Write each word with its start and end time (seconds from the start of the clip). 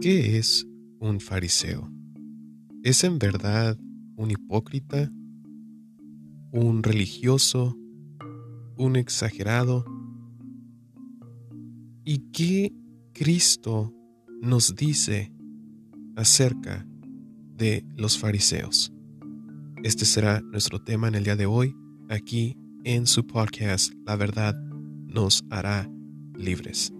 ¿Qué 0.00 0.38
es 0.38 0.66
un 1.00 1.20
fariseo? 1.20 1.90
¿Es 2.82 3.04
en 3.04 3.18
verdad 3.18 3.78
un 4.16 4.30
hipócrita? 4.30 5.10
¿Un 6.52 6.82
religioso? 6.82 7.76
¿Un 8.78 8.96
exagerado? 8.96 9.84
¿Y 12.04 12.30
qué 12.30 12.72
Cristo 13.12 13.92
nos 14.40 14.76
dice 14.76 15.32
acerca 16.14 16.86
de 17.56 17.84
los 17.96 18.18
fariseos? 18.18 18.92
Este 19.82 20.04
será 20.04 20.40
nuestro 20.40 20.82
tema 20.82 21.08
en 21.08 21.16
el 21.16 21.24
día 21.24 21.36
de 21.36 21.46
hoy, 21.46 21.74
aquí 22.08 22.56
en 22.84 23.06
su 23.06 23.26
podcast 23.26 23.92
La 24.06 24.16
verdad 24.16 24.65
nos 25.06 25.44
hará 25.50 25.90
libres. 26.34 26.92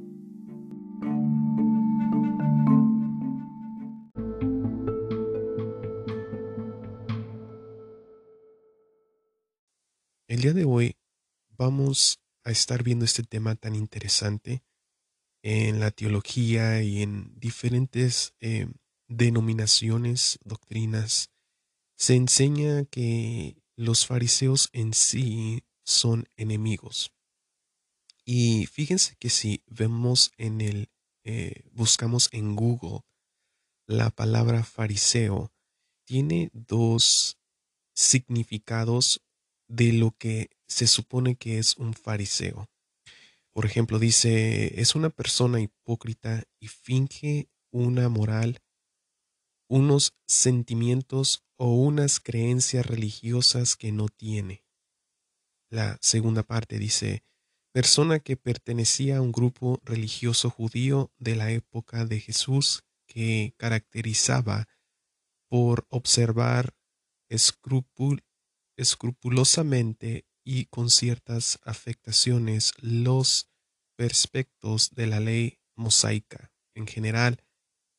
El 10.28 10.42
día 10.42 10.52
de 10.52 10.64
hoy 10.64 10.96
vamos 11.48 12.20
a 12.44 12.50
estar 12.50 12.82
viendo 12.82 13.04
este 13.04 13.22
tema 13.22 13.54
tan 13.54 13.74
interesante 13.74 14.62
en 15.42 15.80
la 15.80 15.90
teología 15.90 16.82
y 16.82 17.02
en 17.02 17.32
diferentes 17.38 18.34
eh, 18.40 18.66
denominaciones, 19.08 20.38
doctrinas. 20.44 21.30
Se 21.96 22.16
enseña 22.16 22.84
que 22.84 23.56
los 23.76 24.06
fariseos 24.06 24.68
en 24.72 24.92
sí 24.92 25.64
son 25.84 26.28
enemigos. 26.36 27.15
Y 28.28 28.66
fíjense 28.66 29.14
que 29.20 29.30
si 29.30 29.62
vemos 29.68 30.32
en 30.36 30.60
el, 30.60 30.90
eh, 31.24 31.62
buscamos 31.70 32.28
en 32.32 32.56
Google 32.56 33.02
la 33.86 34.10
palabra 34.10 34.64
fariseo, 34.64 35.52
tiene 36.04 36.50
dos 36.52 37.38
significados 37.94 39.22
de 39.68 39.92
lo 39.92 40.10
que 40.10 40.50
se 40.66 40.88
supone 40.88 41.36
que 41.36 41.58
es 41.58 41.76
un 41.76 41.94
fariseo. 41.94 42.68
Por 43.52 43.64
ejemplo, 43.64 44.00
dice, 44.00 44.80
es 44.80 44.96
una 44.96 45.10
persona 45.10 45.60
hipócrita 45.60 46.42
y 46.58 46.66
finge 46.66 47.48
una 47.70 48.08
moral, 48.08 48.60
unos 49.68 50.14
sentimientos 50.26 51.44
o 51.56 51.74
unas 51.74 52.18
creencias 52.18 52.84
religiosas 52.86 53.76
que 53.76 53.92
no 53.92 54.08
tiene. 54.08 54.64
La 55.70 55.96
segunda 56.00 56.42
parte 56.42 56.78
dice, 56.78 57.22
persona 57.76 58.20
que 58.20 58.38
pertenecía 58.38 59.18
a 59.18 59.20
un 59.20 59.32
grupo 59.32 59.82
religioso 59.84 60.48
judío 60.48 61.12
de 61.18 61.36
la 61.36 61.50
época 61.50 62.06
de 62.06 62.20
Jesús 62.20 62.86
que 63.06 63.52
caracterizaba 63.58 64.66
por 65.46 65.86
observar 65.90 66.74
escrupulosamente 67.28 70.24
y 70.42 70.64
con 70.64 70.88
ciertas 70.88 71.58
afectaciones 71.64 72.72
los 72.80 73.50
perspectos 73.94 74.94
de 74.94 75.08
la 75.08 75.20
ley 75.20 75.58
mosaica. 75.74 76.50
En 76.74 76.86
general, 76.86 77.44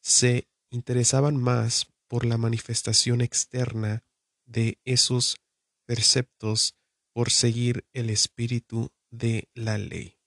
se 0.02 0.48
interesaban 0.72 1.38
más 1.38 1.86
por 2.08 2.26
la 2.26 2.40
manifestación 2.40 3.22
externa 3.22 4.04
de 4.44 4.80
esos 4.86 5.38
preceptos 5.86 6.74
por 7.14 7.30
seguir 7.30 7.86
el 7.94 8.10
espíritu 8.10 8.92
de 9.10 9.50
la 9.54 9.78
ley. 9.78 10.18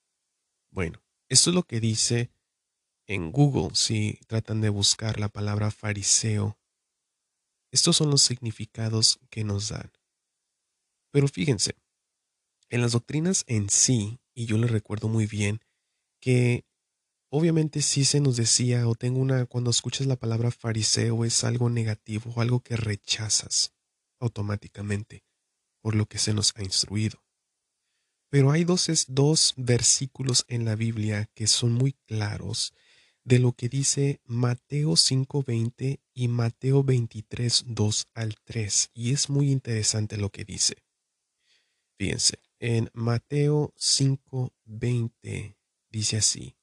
Bueno, 0.71 1.03
esto 1.29 1.51
es 1.51 1.55
lo 1.57 1.65
que 1.65 1.81
dice 1.81 2.31
en 3.07 3.33
Google 3.33 3.75
si 3.75 4.21
tratan 4.27 4.61
de 4.61 4.69
buscar 4.69 5.19
la 5.19 5.29
palabra 5.29 5.71
fariseo. 5.71 6.59
Estos 7.73 7.97
son 7.97 8.11
los 8.11 8.23
significados 8.23 9.21
que 9.31 9.45
nos 9.45 9.69
dan. 9.69 9.93
Pero 11.11 11.29
fíjense, 11.29 11.75
en 12.69 12.81
las 12.81 12.93
doctrinas 12.93 13.45
en 13.49 13.69
sí, 13.69 14.21
y 14.35 14.47
yo 14.47 14.59
le 14.59 14.69
recuerdo 14.69 15.09
muy 15.09 15.27
bien, 15.27 15.61
que 16.21 16.65
obviamente 17.31 17.83
sí 17.83 18.05
se 18.05 18.21
nos 18.21 18.37
decía, 18.37 18.89
o 18.89 18.95
tengo 18.95 19.19
una, 19.21 19.47
cuando 19.47 19.71
escuchas 19.71 20.07
la 20.07 20.17
palabra 20.17 20.51
fariseo 20.51 21.25
es 21.25 21.43
algo 21.45 21.69
negativo 21.69 22.33
o 22.35 22.41
algo 22.41 22.61
que 22.61 22.77
rechazas 22.77 23.73
automáticamente 24.21 25.25
por 25.81 25.95
lo 25.95 26.07
que 26.07 26.19
se 26.19 26.35
nos 26.35 26.53
ha 26.57 26.63
instruido. 26.63 27.23
Pero 28.31 28.53
hay 28.53 28.65
dos, 28.65 29.55
versículos 29.57 30.45
en 30.47 30.65
la 30.65 30.77
Biblia 30.77 31.29
que 31.35 31.49
son 31.49 31.73
muy 31.73 31.95
claros 32.07 32.73
de 33.25 33.41
lo 33.41 33.53
que 33.53 33.69
dice 33.69 34.21
Mateo 34.25 34.93
5.20 34.93 36.01
y 36.15 36.29
Mateo 36.29 36.85
23, 36.85 37.65
2 37.67 38.07
al 38.15 38.37
3. 38.45 38.91
Y 38.95 39.13
es 39.13 39.29
muy 39.31 39.51
interesante 39.51 40.17
lo 40.17 40.31
que 40.31 40.45
dice. 40.45 40.77
Fíjense, 41.99 42.39
en 42.61 42.89
Mateo 42.95 43.75
5:20 43.77 45.57
dice 45.91 46.17
así, 46.17 46.57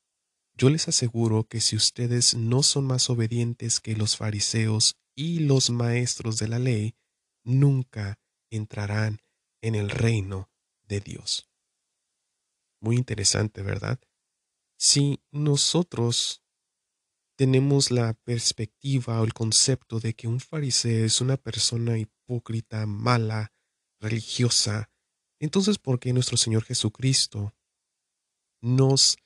yo 0.55 0.69
les 0.69 0.87
aseguro 0.87 1.43
que 1.43 1.59
si 1.59 1.75
ustedes 1.75 2.33
no 2.33 2.63
son 2.63 2.85
más 2.85 3.09
obedientes 3.09 3.79
que 3.79 3.95
los 3.95 4.15
fariseos 4.15 4.95
y 5.15 5.39
los 5.39 5.69
maestros 5.69 6.39
de 6.39 6.47
la 6.47 6.59
ley, 6.59 6.95
nunca 7.43 8.19
entrarán 8.49 9.19
en 9.61 9.75
el 9.75 9.89
reino 9.89 10.49
de 10.87 11.01
Dios. 11.01 11.47
Muy 12.79 12.95
interesante, 12.95 13.61
¿verdad? 13.61 13.99
Si 14.77 15.21
nosotros 15.31 16.43
tenemos 17.37 17.91
la 17.91 18.13
perspectiva 18.13 19.21
o 19.21 19.23
el 19.23 19.33
concepto 19.33 19.99
de 19.99 20.13
que 20.13 20.27
un 20.27 20.39
fariseo 20.39 21.05
es 21.05 21.21
una 21.21 21.37
persona 21.37 21.97
hipócrita, 21.97 22.85
mala, 22.85 23.53
religiosa, 23.99 24.89
entonces, 25.39 25.77
¿por 25.77 25.99
qué 25.99 26.13
nuestro 26.13 26.37
Señor 26.37 26.63
Jesucristo 26.63 27.53
nos 28.61 29.17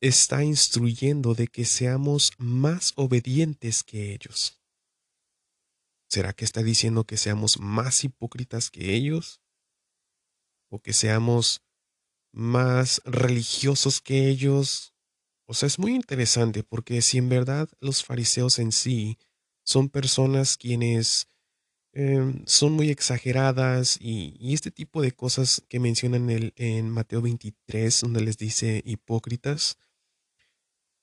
está 0.00 0.44
instruyendo 0.44 1.34
de 1.34 1.48
que 1.48 1.64
seamos 1.64 2.32
más 2.38 2.92
obedientes 2.96 3.82
que 3.82 4.12
ellos? 4.14 4.60
¿Será 6.08 6.32
que 6.32 6.44
está 6.44 6.62
diciendo 6.62 7.04
que 7.04 7.16
seamos 7.16 7.58
más 7.58 8.04
hipócritas 8.04 8.70
que 8.70 8.94
ellos? 8.94 9.40
¿O 10.70 10.80
que 10.80 10.92
seamos 10.92 11.62
más 12.32 13.00
religiosos 13.04 14.00
que 14.00 14.28
ellos? 14.28 14.94
O 15.46 15.54
sea, 15.54 15.66
es 15.66 15.78
muy 15.78 15.94
interesante 15.94 16.62
porque 16.64 17.02
si 17.02 17.18
en 17.18 17.28
verdad 17.28 17.68
los 17.80 18.04
fariseos 18.04 18.58
en 18.58 18.72
sí 18.72 19.18
son 19.64 19.88
personas 19.88 20.56
quienes 20.56 21.28
Em, 21.94 22.42
son 22.46 22.72
muy 22.72 22.88
exageradas 22.90 23.98
y, 24.00 24.54
este 24.54 24.70
tipo 24.70 25.02
de 25.02 25.12
cosas 25.12 25.62
que 25.68 25.78
mencionan 25.78 26.30
el, 26.30 26.54
en 26.56 26.88
Mateo 26.88 27.20
23, 27.20 28.00
donde 28.00 28.22
les 28.22 28.38
dice 28.38 28.82
hipócritas. 28.86 29.76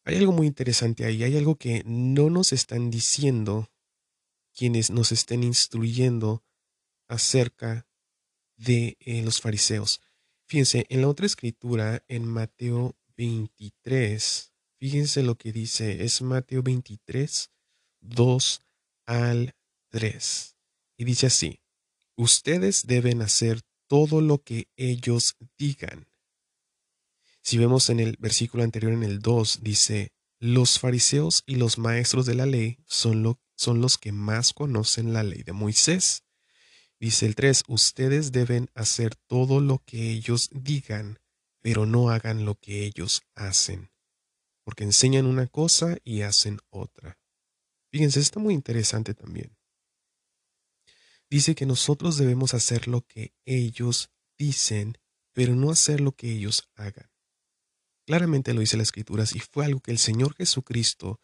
Hay 0.03 0.15
algo 0.17 0.31
muy 0.31 0.47
interesante 0.47 1.05
ahí, 1.05 1.23
hay 1.23 1.37
algo 1.37 1.57
que 1.57 1.83
no 1.85 2.31
nos 2.31 2.53
están 2.53 2.89
diciendo 2.89 3.69
quienes 4.55 4.89
nos 4.89 5.11
estén 5.11 5.43
instruyendo 5.43 6.43
acerca 7.07 7.87
de 8.57 8.97
eh, 9.01 9.21
los 9.23 9.41
fariseos. 9.41 10.01
Fíjense, 10.49 10.87
en 10.89 11.01
la 11.01 11.09
otra 11.09 11.27
escritura, 11.27 12.03
en 12.07 12.27
Mateo 12.27 12.95
23, 13.17 14.51
fíjense 14.79 15.21
lo 15.21 15.37
que 15.37 15.51
dice, 15.51 16.03
es 16.03 16.23
Mateo 16.23 16.63
23, 16.63 17.51
2 18.01 18.63
al 19.05 19.53
3. 19.89 20.55
Y 20.97 21.05
dice 21.05 21.27
así, 21.27 21.61
ustedes 22.15 22.87
deben 22.87 23.21
hacer 23.21 23.61
todo 23.85 24.21
lo 24.21 24.41
que 24.41 24.67
ellos 24.75 25.35
digan. 25.59 26.07
Si 27.43 27.59
vemos 27.59 27.91
en 27.91 27.99
el 27.99 28.17
versículo 28.17 28.63
anterior, 28.63 28.91
en 28.91 29.03
el 29.03 29.19
2, 29.19 29.59
dice, 29.61 30.13
los 30.39 30.79
fariseos 30.79 31.43
y 31.45 31.57
los 31.57 31.77
maestros 31.77 32.25
de 32.25 32.33
la 32.33 32.47
ley 32.47 32.79
son, 32.87 33.37
son 33.55 33.81
los 33.81 33.99
que 33.99 34.11
más 34.11 34.53
conocen 34.53 35.13
la 35.13 35.21
ley 35.21 35.43
de 35.43 35.53
Moisés. 35.53 36.23
Dice 36.99 37.25
el 37.25 37.35
3, 37.35 37.63
ustedes 37.67 38.31
deben 38.31 38.69
hacer 38.73 39.15
todo 39.15 39.61
lo 39.61 39.79
que 39.85 40.11
ellos 40.11 40.49
digan, 40.51 41.19
pero 41.61 41.85
no 41.85 42.09
hagan 42.09 42.45
lo 42.45 42.55
que 42.55 42.83
ellos 42.83 43.21
hacen, 43.35 43.91
porque 44.63 44.83
enseñan 44.83 45.25
una 45.25 45.47
cosa 45.47 45.97
y 46.03 46.21
hacen 46.21 46.59
otra. 46.69 47.17
Fíjense, 47.91 48.19
está 48.19 48.39
muy 48.39 48.53
interesante 48.53 49.13
también 49.13 49.59
dice 51.29 51.55
que 51.55 51.65
nosotros 51.65 52.17
debemos 52.17 52.53
hacer 52.53 52.87
lo 52.87 53.01
que 53.01 53.33
ellos 53.45 54.09
dicen, 54.37 54.97
pero 55.33 55.55
no 55.55 55.71
hacer 55.71 56.01
lo 56.01 56.13
que 56.13 56.31
ellos 56.31 56.69
hagan. 56.75 57.09
Claramente 58.05 58.53
lo 58.53 58.61
dice 58.61 58.77
la 58.77 58.83
Escritura 58.83 59.23
y 59.33 59.39
fue 59.39 59.65
algo 59.65 59.79
que 59.79 59.91
el 59.91 59.99
Señor 59.99 60.33
Jesucristo 60.35 61.21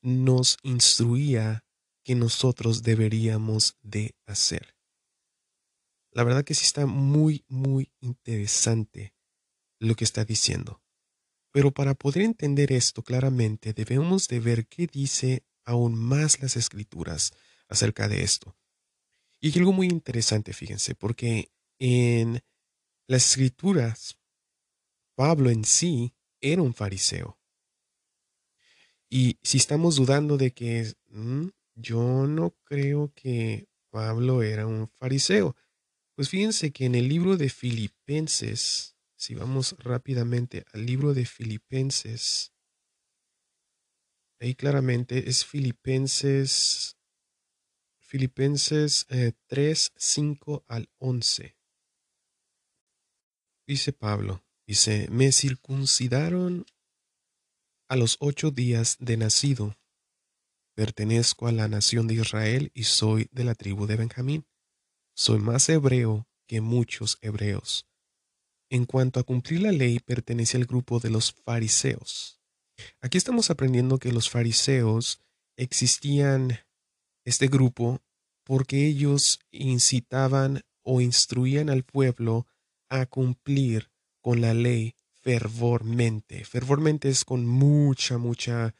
nos 0.00 0.56
instruía 0.62 1.64
que 2.02 2.14
nosotros 2.14 2.82
deberíamos 2.82 3.76
de 3.82 4.16
hacer. 4.26 4.71
La 6.12 6.24
verdad 6.24 6.44
que 6.44 6.54
sí 6.54 6.64
está 6.64 6.86
muy, 6.86 7.44
muy 7.48 7.90
interesante 8.00 9.14
lo 9.78 9.94
que 9.94 10.04
está 10.04 10.24
diciendo. 10.24 10.82
Pero 11.50 11.72
para 11.72 11.94
poder 11.94 12.22
entender 12.22 12.72
esto 12.72 13.02
claramente 13.02 13.72
debemos 13.72 14.28
de 14.28 14.40
ver 14.40 14.66
qué 14.66 14.86
dice 14.86 15.44
aún 15.64 15.94
más 15.94 16.40
las 16.40 16.56
escrituras 16.56 17.32
acerca 17.68 18.08
de 18.08 18.22
esto. 18.22 18.56
Y 19.40 19.58
algo 19.58 19.72
muy 19.72 19.88
interesante, 19.88 20.52
fíjense, 20.52 20.94
porque 20.94 21.50
en 21.78 22.42
las 23.08 23.30
escrituras, 23.30 24.18
Pablo 25.16 25.50
en 25.50 25.64
sí 25.64 26.14
era 26.40 26.62
un 26.62 26.74
fariseo. 26.74 27.38
Y 29.10 29.38
si 29.42 29.58
estamos 29.58 29.96
dudando 29.96 30.36
de 30.38 30.52
que 30.52 30.94
mm, 31.08 31.48
yo 31.74 32.26
no 32.26 32.56
creo 32.64 33.12
que 33.14 33.68
Pablo 33.90 34.42
era 34.42 34.66
un 34.66 34.88
fariseo, 34.88 35.56
pues 36.14 36.28
fíjense 36.28 36.72
que 36.72 36.84
en 36.84 36.94
el 36.94 37.08
libro 37.08 37.36
de 37.36 37.48
Filipenses, 37.48 38.96
si 39.16 39.34
vamos 39.34 39.76
rápidamente 39.78 40.64
al 40.72 40.84
libro 40.84 41.14
de 41.14 41.24
Filipenses, 41.24 42.52
ahí 44.40 44.54
claramente 44.54 45.30
es 45.30 45.44
Filipenses, 45.44 46.98
Filipenses 48.00 49.06
3, 49.46 49.86
eh, 49.86 49.92
5 49.96 50.64
al 50.68 50.90
11. 50.98 51.56
Dice 53.66 53.92
Pablo, 53.92 54.44
dice, 54.66 55.08
me 55.10 55.32
circuncidaron 55.32 56.66
a 57.88 57.96
los 57.96 58.16
ocho 58.20 58.50
días 58.50 58.96
de 59.00 59.16
nacido. 59.16 59.78
Pertenezco 60.74 61.46
a 61.46 61.52
la 61.52 61.68
nación 61.68 62.06
de 62.06 62.14
Israel 62.14 62.70
y 62.74 62.84
soy 62.84 63.28
de 63.32 63.44
la 63.44 63.54
tribu 63.54 63.86
de 63.86 63.96
Benjamín. 63.96 64.46
Soy 65.14 65.38
más 65.40 65.68
hebreo 65.68 66.26
que 66.46 66.60
muchos 66.60 67.18
hebreos. 67.20 67.86
En 68.70 68.86
cuanto 68.86 69.20
a 69.20 69.24
cumplir 69.24 69.60
la 69.60 69.72
ley, 69.72 69.98
pertenece 69.98 70.56
al 70.56 70.64
grupo 70.64 71.00
de 71.00 71.10
los 71.10 71.32
fariseos. 71.32 72.40
Aquí 73.00 73.18
estamos 73.18 73.50
aprendiendo 73.50 73.98
que 73.98 74.12
los 74.12 74.30
fariseos 74.30 75.20
existían 75.56 76.58
este 77.24 77.48
grupo 77.48 78.00
porque 78.44 78.86
ellos 78.86 79.40
incitaban 79.50 80.62
o 80.82 81.02
instruían 81.02 81.68
al 81.68 81.84
pueblo 81.84 82.46
a 82.88 83.04
cumplir 83.06 83.90
con 84.22 84.40
la 84.40 84.54
ley 84.54 84.94
fervormente. 85.20 86.44
Fervormente 86.44 87.10
es 87.10 87.24
con 87.24 87.46
mucha, 87.46 88.16
mucha, 88.16 88.74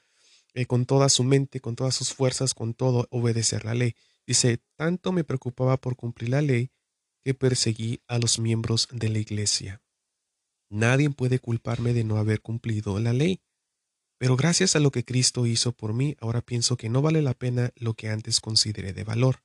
eh, 0.55 0.64
con 0.67 0.87
toda 0.87 1.11
su 1.11 1.25
mente, 1.25 1.61
con 1.61 1.76
todas 1.76 1.94
sus 1.94 2.14
fuerzas, 2.14 2.55
con 2.55 2.73
todo 2.75 3.06
obedecer 3.11 3.67
la 3.67 3.75
ley. 3.75 3.94
Dice, 4.27 4.63
tanto 4.77 5.13
me 5.13 5.25
preocupaba 5.25 5.77
por 5.81 5.97
cumplir 5.97 6.31
la 6.31 6.43
ley 6.43 6.71
que 7.25 7.35
perseguí 7.35 8.01
a 8.09 8.19
los 8.19 8.39
miembros 8.39 8.89
de 8.93 9.09
la 9.09 9.19
iglesia. 9.19 9.83
Nadie 10.71 11.11
puede 11.11 11.39
culparme 11.39 11.93
de 11.93 12.05
no 12.05 12.17
haber 12.17 12.41
cumplido 12.41 12.99
la 12.99 13.13
ley. 13.13 13.41
Pero 14.19 14.37
gracias 14.37 14.77
a 14.77 14.81
lo 14.81 14.93
que 14.93 15.05
Cristo 15.05 15.47
hizo 15.47 15.73
por 15.73 15.93
mí, 15.93 16.17
ahora 16.21 16.43
pienso 16.43 16.77
que 16.77 16.89
no 16.89 17.03
vale 17.03 17.23
la 17.23 17.35
pena 17.35 17.73
lo 17.75 17.95
que 17.95 18.09
antes 18.09 18.41
consideré 18.41 18.93
de 18.93 19.03
valor. 19.03 19.43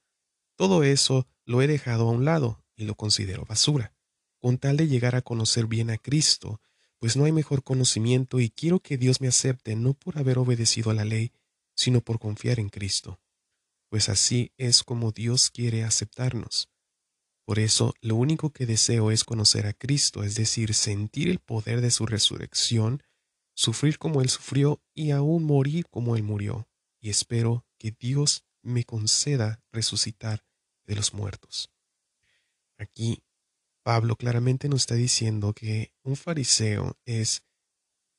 Todo 0.56 0.84
eso 0.84 1.28
lo 1.46 1.62
he 1.62 1.68
dejado 1.68 2.08
a 2.08 2.12
un 2.12 2.26
lado 2.26 2.64
y 2.76 2.86
lo 2.86 2.96
considero 2.96 3.46
basura, 3.46 3.96
con 4.40 4.60
tal 4.60 4.78
de 4.78 4.88
llegar 4.88 5.16
a 5.16 5.24
conocer 5.24 5.66
bien 5.66 5.90
a 5.90 5.98
Cristo 5.98 6.62
pues 7.00 7.16
no 7.16 7.26
hay 7.26 7.32
mejor 7.32 7.64
conocimiento 7.64 8.40
y 8.40 8.50
quiero 8.50 8.80
que 8.80 8.98
Dios 8.98 9.22
me 9.22 9.28
acepte 9.28 9.76
no 9.76 9.94
por 9.94 10.18
haber 10.18 10.40
obedecido 10.40 10.92
a 10.92 10.94
la 10.94 11.06
ley, 11.06 11.32
sino 11.76 12.02
por 12.02 12.20
confiar 12.20 12.60
en 12.60 12.70
Cristo, 12.70 13.20
pues 13.90 14.10
así 14.10 14.52
es 14.58 14.84
como 14.84 15.12
Dios 15.12 15.50
quiere 15.50 15.84
aceptarnos. 15.84 16.70
Por 17.46 17.60
eso 17.60 17.94
lo 18.02 18.16
único 18.16 18.52
que 18.52 18.66
deseo 18.66 19.10
es 19.12 19.24
conocer 19.24 19.68
a 19.68 19.74
Cristo, 19.74 20.24
es 20.24 20.36
decir, 20.36 20.74
sentir 20.74 21.30
el 21.30 21.40
poder 21.40 21.80
de 21.80 21.92
su 21.92 22.06
resurrección, 22.06 23.04
sufrir 23.56 23.98
como 23.98 24.22
Él 24.22 24.30
sufrió 24.30 24.82
y 24.94 25.12
aún 25.12 25.46
morir 25.46 25.86
como 25.90 26.18
Él 26.18 26.24
murió, 26.24 26.68
y 27.00 27.10
espero 27.10 27.66
que 27.78 27.96
Dios 27.98 28.46
me 28.62 28.84
conceda 28.84 29.64
resucitar 29.72 30.44
de 30.86 30.96
los 30.96 31.14
muertos. 31.14 31.72
Aquí 32.78 33.24
Pablo 33.84 34.18
claramente 34.18 34.68
nos 34.68 34.82
está 34.82 34.96
diciendo 34.96 35.54
que 35.54 35.94
un 36.04 36.18
fariseo 36.18 36.98
es 37.06 37.44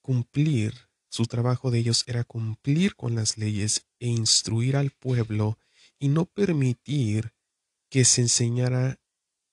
cumplir, 0.00 0.87
su 1.10 1.26
trabajo 1.26 1.70
de 1.70 1.78
ellos 1.78 2.04
era 2.06 2.24
cumplir 2.24 2.94
con 2.94 3.14
las 3.14 3.38
leyes 3.38 3.86
e 3.98 4.08
instruir 4.08 4.76
al 4.76 4.90
pueblo 4.90 5.58
y 5.98 6.08
no 6.08 6.26
permitir 6.26 7.32
que 7.90 8.04
se 8.04 8.22
enseñara 8.22 9.00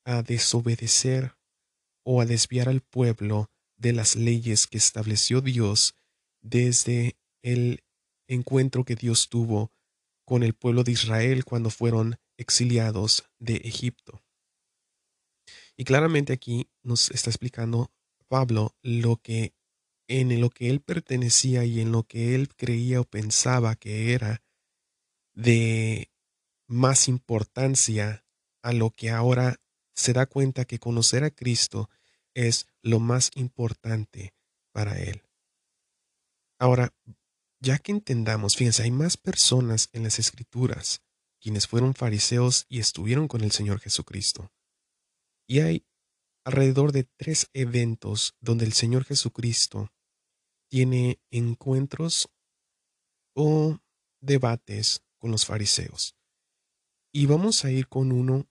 a 0.06 0.22
desobedecer 0.22 1.36
o 2.04 2.22
a 2.22 2.26
desviar 2.26 2.70
al 2.70 2.82
pueblo 2.82 3.50
de 3.78 3.94
las 3.94 4.16
leyes 4.16 4.68
que 4.68 4.78
estableció 4.78 5.42
Dios 5.42 5.96
desde 6.42 7.18
el 7.42 7.84
encuentro 8.28 8.84
que 8.84 8.96
Dios 8.96 9.30
tuvo 9.30 9.72
con 10.26 10.44
el 10.44 10.54
pueblo 10.54 10.84
de 10.84 10.92
Israel 10.92 11.46
cuando 11.46 11.70
fueron 11.70 12.18
exiliados 12.38 13.30
de 13.40 13.58
Egipto. 13.58 14.24
Y 15.78 15.84
claramente 15.84 16.34
aquí 16.34 16.70
nos 16.84 17.12
está 17.12 17.30
explicando 17.30 17.92
Pablo 18.28 18.76
lo 18.82 19.18
que 19.18 19.54
en 20.08 20.40
lo 20.42 20.50
que 20.50 20.70
él 20.70 20.82
pertenecía 20.82 21.66
y 21.66 21.82
en 21.82 21.92
lo 21.92 22.04
que 22.04 22.36
él 22.36 22.50
creía 22.56 23.02
o 23.02 23.06
pensaba 23.06 23.76
que 23.76 24.14
era 24.14 24.44
de 25.34 26.12
más 26.68 27.08
importancia 27.08 28.26
a 28.62 28.74
lo 28.74 28.92
que 28.92 29.10
ahora 29.10 29.60
se 29.94 30.14
da 30.14 30.26
cuenta 30.26 30.66
que 30.66 30.80
conocer 30.80 31.24
a 31.24 31.32
Cristo 31.32 31.90
es 32.34 32.68
lo 32.82 33.00
más 33.00 33.32
importante 33.36 34.34
para 34.72 35.00
él. 35.00 35.24
Ahora, 36.60 36.94
ya 37.60 37.80
que 37.80 37.92
entendamos, 37.92 38.56
fíjense, 38.56 38.84
hay 38.84 38.92
más 38.92 39.18
personas 39.18 39.90
en 39.94 40.04
las 40.04 40.20
escrituras 40.20 41.02
quienes 41.40 41.68
fueron 41.68 41.94
fariseos 41.94 42.66
y 42.70 42.80
estuvieron 42.80 43.28
con 43.28 43.44
el 43.44 43.52
Señor 43.52 43.80
Jesucristo. 43.80 44.52
Y 45.48 45.60
hay 45.60 45.86
alrededor 46.44 46.92
de 46.92 47.04
tres 47.04 47.50
eventos 47.54 48.36
donde 48.40 48.66
el 48.66 48.74
Señor 48.74 49.06
Jesucristo 49.06 49.92
tiene 50.70 51.20
encuentros 51.32 52.30
o 53.36 53.78
debates 54.22 55.04
con 55.18 55.32
los 55.32 55.46
fariseos. 55.46 56.16
Y 57.12 57.26
vamos 57.28 57.64
a 57.66 57.72
ir 57.72 57.88
con 57.88 58.12
uno 58.12 58.48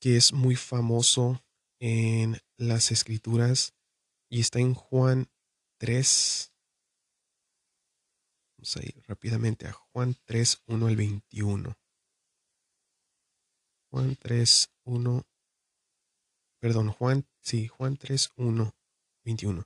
que 0.00 0.16
es 0.16 0.32
muy 0.32 0.54
famoso 0.54 1.42
en 1.80 2.38
las 2.56 2.92
escrituras 2.92 3.74
y 4.28 4.40
está 4.40 4.60
en 4.60 4.74
Juan 4.74 5.28
3. 5.78 6.52
Vamos 8.56 8.76
a 8.76 8.82
ir 8.82 9.02
rápidamente 9.06 9.66
a 9.66 9.72
Juan 9.72 10.16
3, 10.24 10.62
1 10.66 10.86
al 10.86 10.96
21. 10.96 11.78
Juan 13.90 14.16
3, 14.16 14.70
1 14.84 15.26
perdón, 16.60 16.90
Juan, 16.90 17.26
sí, 17.40 17.68
Juan 17.68 17.96
3, 17.96 18.30
1, 18.36 18.74
21. 19.24 19.64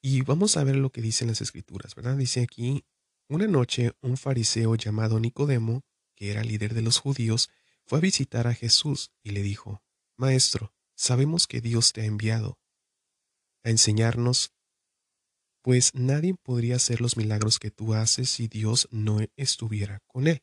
Y 0.00 0.22
vamos 0.22 0.56
a 0.56 0.64
ver 0.64 0.76
lo 0.76 0.90
que 0.90 1.02
dicen 1.02 1.28
las 1.28 1.40
escrituras, 1.40 1.94
¿verdad? 1.94 2.16
Dice 2.16 2.40
aquí, 2.42 2.84
una 3.28 3.46
noche 3.46 3.92
un 4.00 4.16
fariseo 4.16 4.74
llamado 4.76 5.18
Nicodemo, 5.18 5.84
que 6.14 6.30
era 6.30 6.44
líder 6.44 6.74
de 6.74 6.82
los 6.82 6.98
judíos, 6.98 7.50
fue 7.84 7.98
a 7.98 8.02
visitar 8.02 8.46
a 8.46 8.54
Jesús 8.54 9.12
y 9.22 9.30
le 9.30 9.42
dijo, 9.42 9.82
Maestro, 10.16 10.74
sabemos 10.94 11.46
que 11.46 11.60
Dios 11.60 11.92
te 11.92 12.02
ha 12.02 12.04
enviado 12.04 12.58
a 13.64 13.70
enseñarnos, 13.70 14.52
pues 15.62 15.94
nadie 15.94 16.34
podría 16.34 16.76
hacer 16.76 17.00
los 17.00 17.16
milagros 17.16 17.58
que 17.58 17.70
tú 17.70 17.94
haces 17.94 18.30
si 18.30 18.46
Dios 18.46 18.88
no 18.90 19.20
estuviera 19.36 20.00
con 20.06 20.26
él. 20.26 20.42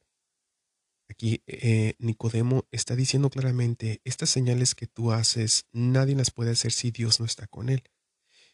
Aquí 1.08 1.44
eh, 1.46 1.96
Nicodemo 2.00 2.68
está 2.72 2.96
diciendo 2.96 3.30
claramente, 3.30 4.02
estas 4.04 4.30
señales 4.30 4.76
que 4.76 4.88
tú 4.88 5.12
haces, 5.12 5.66
nadie 5.72 6.16
las 6.16 6.32
puede 6.32 6.52
hacer 6.52 6.72
si 6.72 6.92
Dios 6.92 7.20
no 7.20 7.26
está 7.26 7.48
con 7.48 7.70
él. 7.70 7.84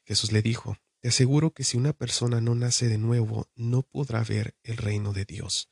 Jesús 0.05 0.31
le 0.31 0.41
dijo, 0.41 0.77
te 1.01 1.09
aseguro 1.09 1.51
que 1.51 1.63
si 1.63 1.77
una 1.77 1.93
persona 1.93 2.41
no 2.41 2.53
nace 2.53 2.87
de 2.87 2.99
nuevo, 2.99 3.49
no 3.55 3.81
podrá 3.81 4.23
ver 4.23 4.55
el 4.63 4.77
reino 4.77 5.13
de 5.13 5.25
Dios. 5.25 5.71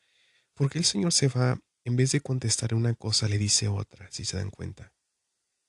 Porque 0.56 0.80
el 0.80 0.86
Señor 0.86 1.14
se 1.14 1.28
va, 1.28 1.62
en 1.86 1.96
vez 1.96 2.12
de 2.12 2.22
contestar 2.22 2.74
una 2.74 2.96
cosa, 2.96 3.28
le 3.28 3.38
dice 3.38 3.68
otra, 3.68 4.12
si 4.12 4.26
se 4.26 4.38
dan 4.38 4.50
cuenta. 4.50 4.92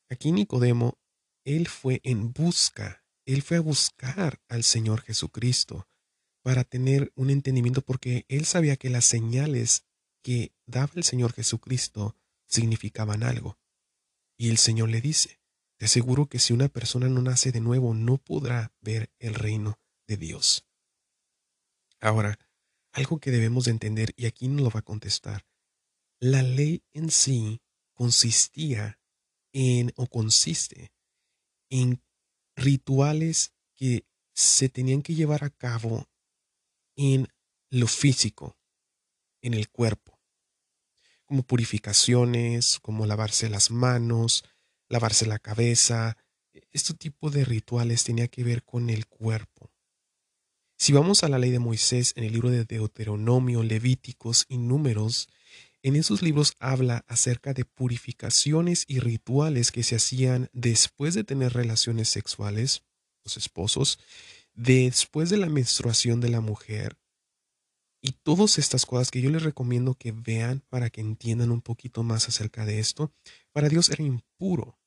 Aquí 0.08 0.32
Nicodemo, 0.32 0.98
él 1.44 1.68
fue 1.68 2.00
en 2.04 2.32
busca, 2.32 3.04
él 3.26 3.42
fue 3.42 3.58
a 3.58 3.60
buscar 3.60 4.40
al 4.48 4.64
Señor 4.64 5.02
Jesucristo 5.02 5.86
para 6.42 6.64
tener 6.64 7.12
un 7.14 7.28
entendimiento 7.28 7.82
porque 7.82 8.24
él 8.28 8.46
sabía 8.46 8.76
que 8.76 8.88
las 8.88 9.04
señales 9.04 9.84
que 10.22 10.54
daba 10.66 10.92
el 10.94 11.04
Señor 11.04 11.34
Jesucristo 11.34 12.16
significaban 12.46 13.22
algo. 13.22 13.58
Y 14.38 14.48
el 14.48 14.56
Señor 14.56 14.88
le 14.88 15.02
dice, 15.02 15.39
te 15.80 15.86
aseguro 15.86 16.26
que 16.26 16.38
si 16.38 16.52
una 16.52 16.68
persona 16.68 17.08
no 17.08 17.22
nace 17.22 17.52
de 17.52 17.60
nuevo 17.62 17.94
no 17.94 18.18
podrá 18.18 18.70
ver 18.82 19.10
el 19.18 19.32
reino 19.32 19.80
de 20.06 20.18
Dios. 20.18 20.66
Ahora, 22.02 22.38
algo 22.92 23.18
que 23.18 23.30
debemos 23.30 23.64
de 23.64 23.70
entender, 23.70 24.12
y 24.14 24.26
aquí 24.26 24.48
no 24.48 24.62
lo 24.62 24.68
va 24.68 24.80
a 24.80 24.84
contestar, 24.84 25.46
la 26.20 26.42
ley 26.42 26.82
en 26.92 27.10
sí 27.10 27.62
consistía 27.94 29.00
en 29.54 29.94
o 29.96 30.06
consiste 30.06 30.92
en 31.70 32.02
rituales 32.56 33.54
que 33.74 34.04
se 34.34 34.68
tenían 34.68 35.00
que 35.00 35.14
llevar 35.14 35.44
a 35.44 35.50
cabo 35.50 36.10
en 36.94 37.26
lo 37.70 37.86
físico, 37.86 38.58
en 39.40 39.54
el 39.54 39.70
cuerpo, 39.70 40.20
como 41.24 41.42
purificaciones, 41.42 42.78
como 42.80 43.06
lavarse 43.06 43.48
las 43.48 43.70
manos, 43.70 44.44
lavarse 44.90 45.24
la 45.24 45.38
cabeza. 45.38 46.18
Este 46.72 46.92
tipo 46.92 47.30
de 47.30 47.46
rituales 47.46 48.04
tenía 48.04 48.28
que 48.28 48.44
ver 48.44 48.62
con 48.64 48.90
el 48.90 49.06
cuerpo. 49.06 49.70
Si 50.76 50.92
vamos 50.92 51.24
a 51.24 51.28
la 51.28 51.38
ley 51.38 51.50
de 51.50 51.58
Moisés 51.58 52.12
en 52.16 52.24
el 52.24 52.32
libro 52.32 52.50
de 52.50 52.64
Deuteronomio, 52.64 53.62
Levíticos 53.62 54.44
y 54.48 54.58
Números, 54.58 55.28
en 55.82 55.96
esos 55.96 56.22
libros 56.22 56.54
habla 56.58 57.04
acerca 57.06 57.54
de 57.54 57.64
purificaciones 57.64 58.84
y 58.86 58.98
rituales 58.98 59.72
que 59.72 59.82
se 59.82 59.96
hacían 59.96 60.50
después 60.52 61.14
de 61.14 61.24
tener 61.24 61.54
relaciones 61.54 62.08
sexuales, 62.08 62.82
los 63.24 63.36
esposos, 63.36 63.98
después 64.54 65.30
de 65.30 65.38
la 65.38 65.48
menstruación 65.48 66.20
de 66.20 66.28
la 66.28 66.40
mujer, 66.40 66.98
y 68.02 68.12
todas 68.12 68.58
estas 68.58 68.86
cosas 68.86 69.10
que 69.10 69.20
yo 69.20 69.30
les 69.30 69.42
recomiendo 69.42 69.94
que 69.94 70.12
vean 70.12 70.62
para 70.70 70.88
que 70.88 71.02
entiendan 71.02 71.50
un 71.50 71.60
poquito 71.60 72.02
más 72.02 72.28
acerca 72.28 72.64
de 72.64 72.78
esto, 72.78 73.12
para 73.52 73.68
Dios 73.68 73.90
era 73.90 74.02
impuro 74.02 74.79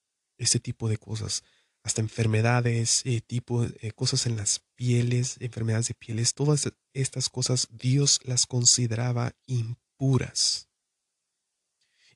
este 0.43 0.59
tipo 0.59 0.89
de 0.89 0.97
cosas, 0.97 1.43
hasta 1.83 2.01
enfermedades, 2.01 3.01
eh, 3.05 3.21
tipo, 3.21 3.63
eh, 3.63 3.91
cosas 3.91 4.25
en 4.25 4.37
las 4.37 4.63
pieles, 4.75 5.37
enfermedades 5.39 5.89
de 5.89 5.95
pieles, 5.95 6.33
todas 6.33 6.71
estas 6.93 7.29
cosas 7.29 7.67
Dios 7.71 8.19
las 8.23 8.45
consideraba 8.45 9.35
impuras. 9.47 10.69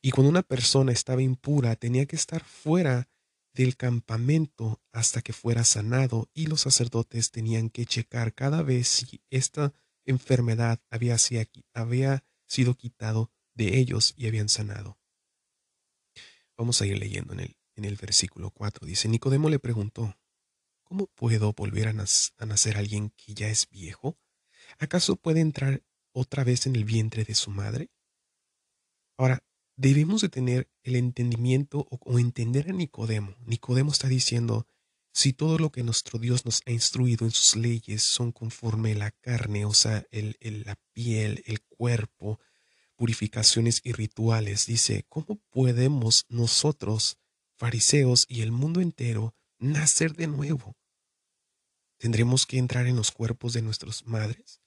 Y 0.02 0.12
cuando 0.12 0.30
una 0.30 0.44
persona 0.44 0.92
estaba 0.92 1.22
impura, 1.22 1.76
tenía 1.76 2.06
que 2.06 2.16
estar 2.16 2.44
fuera 2.44 3.10
del 3.54 3.76
campamento 3.76 4.82
hasta 4.92 5.22
que 5.22 5.34
fuera 5.34 5.64
sanado 5.64 6.30
y 6.34 6.46
los 6.46 6.62
sacerdotes 6.62 7.32
tenían 7.32 7.70
que 7.70 7.86
checar 7.86 8.34
cada 8.34 8.62
vez 8.62 8.88
si 8.88 9.22
esta 9.32 9.74
enfermedad 10.06 10.80
había, 10.92 11.18
había 11.74 12.24
sido 12.46 12.76
quitado 12.76 13.32
de 13.56 13.80
ellos 13.80 14.14
y 14.16 14.28
habían 14.28 14.48
sanado. 14.48 15.00
Vamos 16.56 16.82
a 16.82 16.86
ir 16.86 16.98
leyendo 17.00 17.34
en 17.34 17.42
el, 17.42 17.57
en 17.78 17.86
el 17.86 17.96
versículo 17.96 18.52
4. 18.52 18.86
Dice, 18.86 19.08
Nicodemo 19.08 19.50
le 19.50 19.60
preguntó, 19.60 20.18
¿cómo 20.84 21.08
puedo 21.08 21.54
volver 21.54 21.88
a, 21.88 21.92
a 21.92 22.46
nacer 22.46 22.78
alguien 22.78 23.12
que 23.12 23.34
ya 23.34 23.48
es 23.48 23.70
viejo? 23.70 24.18
¿Acaso 24.80 25.16
puede 25.16 25.40
entrar 25.40 25.84
otra 26.12 26.44
vez 26.44 26.66
en 26.68 26.76
el 26.76 26.84
vientre 26.84 27.24
de 27.24 27.36
su 27.36 27.52
madre? 27.52 27.90
Ahora, 29.18 29.44
debemos 29.78 30.22
de 30.22 30.30
tener 30.30 30.70
el 30.84 30.96
entendimiento 30.96 31.88
o, 31.90 32.20
entender 32.20 32.70
a 32.70 32.74
Nicodemo. 32.74 33.36
Nicodemo 33.46 33.92
está 33.92 34.08
diciendo, 34.08 34.68
si 35.14 35.34
todo 35.34 35.58
lo 35.58 35.72
que 35.72 35.84
nuestro 35.84 36.20
Dios 36.20 36.46
nos 36.46 36.62
ha 36.66 36.72
instruido 36.72 37.26
en 37.26 37.32
sus 37.32 37.56
leyes 37.56 38.04
son 38.04 38.32
conforme 38.32 38.94
la 38.96 39.12
carne, 39.12 39.66
o 39.66 39.74
sea, 39.74 40.06
el, 40.12 40.36
la 40.66 40.78
piel, 40.94 41.44
el 41.46 41.62
cuerpo, 41.62 42.40
purificaciones 42.96 43.82
y 43.84 43.94
rituales, 43.94 44.66
dice, 44.66 45.06
¿cómo 45.08 45.40
podemos 45.50 46.26
nosotros, 46.30 47.18
fariseos 47.58 48.26
y 48.30 48.42
el 48.42 48.52
mundo 48.52 48.82
entero, 48.82 49.36
nacer 49.60 50.14
de 50.14 50.28
nuevo? 50.28 50.76
¿Tendremos 51.98 52.46
que 52.46 52.58
entrar 52.58 52.88
en 52.88 52.96
los 52.96 53.12
cuerpos 53.12 53.54
de 53.54 53.62
nuestras 53.62 54.06
madres? 54.06 54.62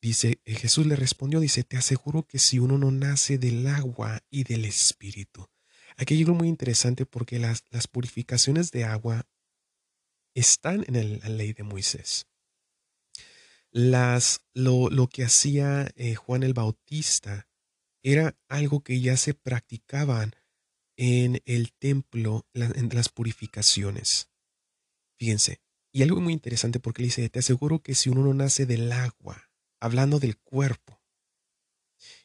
Dice, 0.00 0.40
eh, 0.44 0.54
Jesús 0.54 0.86
le 0.86 0.96
respondió, 0.96 1.40
dice, 1.40 1.64
te 1.64 1.76
aseguro 1.76 2.22
que 2.22 2.38
si 2.38 2.58
uno 2.58 2.78
no 2.78 2.90
nace 2.90 3.36
del 3.36 3.66
agua 3.66 4.22
y 4.30 4.44
del 4.44 4.64
espíritu. 4.64 5.48
Aquí 5.96 6.14
hay 6.14 6.20
algo 6.20 6.34
muy 6.34 6.48
interesante 6.48 7.04
porque 7.04 7.38
las, 7.38 7.64
las 7.70 7.88
purificaciones 7.88 8.70
de 8.70 8.84
agua 8.84 9.26
están 10.34 10.84
en 10.86 11.18
la 11.18 11.28
ley 11.28 11.52
de 11.52 11.64
Moisés. 11.64 12.26
Las, 13.70 14.40
lo, 14.54 14.88
lo 14.88 15.08
que 15.08 15.24
hacía 15.24 15.90
eh, 15.96 16.14
Juan 16.14 16.42
el 16.42 16.54
Bautista 16.54 17.48
era 18.02 18.36
algo 18.48 18.80
que 18.82 19.00
ya 19.00 19.16
se 19.16 19.34
practicaban 19.34 20.34
en 20.98 21.40
el 21.46 21.72
templo, 21.72 22.44
en 22.52 22.90
las 22.92 23.08
purificaciones. 23.08 24.28
Fíjense, 25.16 25.62
y 25.92 26.02
algo 26.02 26.20
muy 26.20 26.34
interesante 26.34 26.80
porque 26.80 27.02
le 27.02 27.06
dice, 27.06 27.28
te 27.30 27.38
aseguro 27.38 27.80
que 27.80 27.94
si 27.94 28.10
uno 28.10 28.22
no 28.22 28.34
nace 28.34 28.66
del 28.66 28.92
agua 28.92 29.48
hablando 29.80 30.18
del 30.18 30.36
cuerpo. 30.38 31.00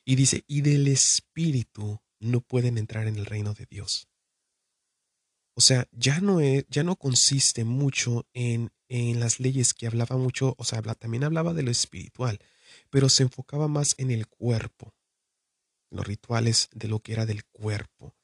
Y 0.03 0.15
dice, 0.15 0.43
y 0.47 0.61
del 0.61 0.87
espíritu 0.87 2.01
no 2.19 2.41
pueden 2.41 2.77
entrar 2.77 3.07
en 3.07 3.15
el 3.15 3.25
reino 3.25 3.53
de 3.53 3.67
Dios. 3.67 4.09
O 5.55 5.61
sea, 5.61 5.87
ya 5.91 6.19
no, 6.19 6.39
ya 6.41 6.83
no 6.83 6.95
consiste 6.95 7.63
mucho 7.63 8.25
en, 8.33 8.71
en 8.89 9.19
las 9.19 9.39
leyes 9.39 9.73
que 9.75 9.85
hablaba 9.85 10.17
mucho, 10.17 10.55
o 10.57 10.63
sea, 10.63 10.81
también 10.81 11.23
hablaba 11.23 11.53
de 11.53 11.61
lo 11.61 11.69
espiritual, 11.69 12.39
pero 12.89 13.07
se 13.07 13.23
enfocaba 13.23 13.67
más 13.67 13.93
en 13.99 14.09
el 14.09 14.27
cuerpo, 14.27 14.95
los 15.91 16.07
rituales 16.07 16.69
de 16.73 16.87
lo 16.87 16.99
que 16.99 17.13
era 17.13 17.27
del 17.27 17.45
cuerpo, 17.45 18.15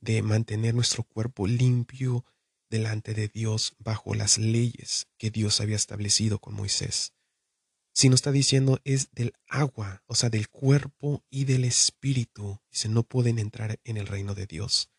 de 0.00 0.22
mantener 0.22 0.74
nuestro 0.74 1.02
cuerpo 1.04 1.46
limpio 1.46 2.24
delante 2.70 3.14
de 3.14 3.28
Dios 3.28 3.74
bajo 3.78 4.14
las 4.14 4.38
leyes 4.38 5.08
que 5.16 5.30
Dios 5.30 5.60
había 5.60 5.76
establecido 5.76 6.38
con 6.38 6.54
Moisés 6.54 7.12
sino 7.98 8.14
está 8.14 8.30
diciendo 8.30 8.80
es 8.84 9.10
del 9.10 9.32
agua, 9.48 10.04
o 10.06 10.14
sea, 10.14 10.30
del 10.30 10.48
cuerpo 10.48 11.24
y 11.30 11.46
del 11.46 11.64
espíritu. 11.64 12.60
Dice, 12.70 12.88
no 12.88 13.02
pueden 13.02 13.40
entrar 13.40 13.80
en 13.82 13.96
el 13.96 14.06
reino 14.06 14.36
de 14.36 14.46
Dios. 14.46 14.92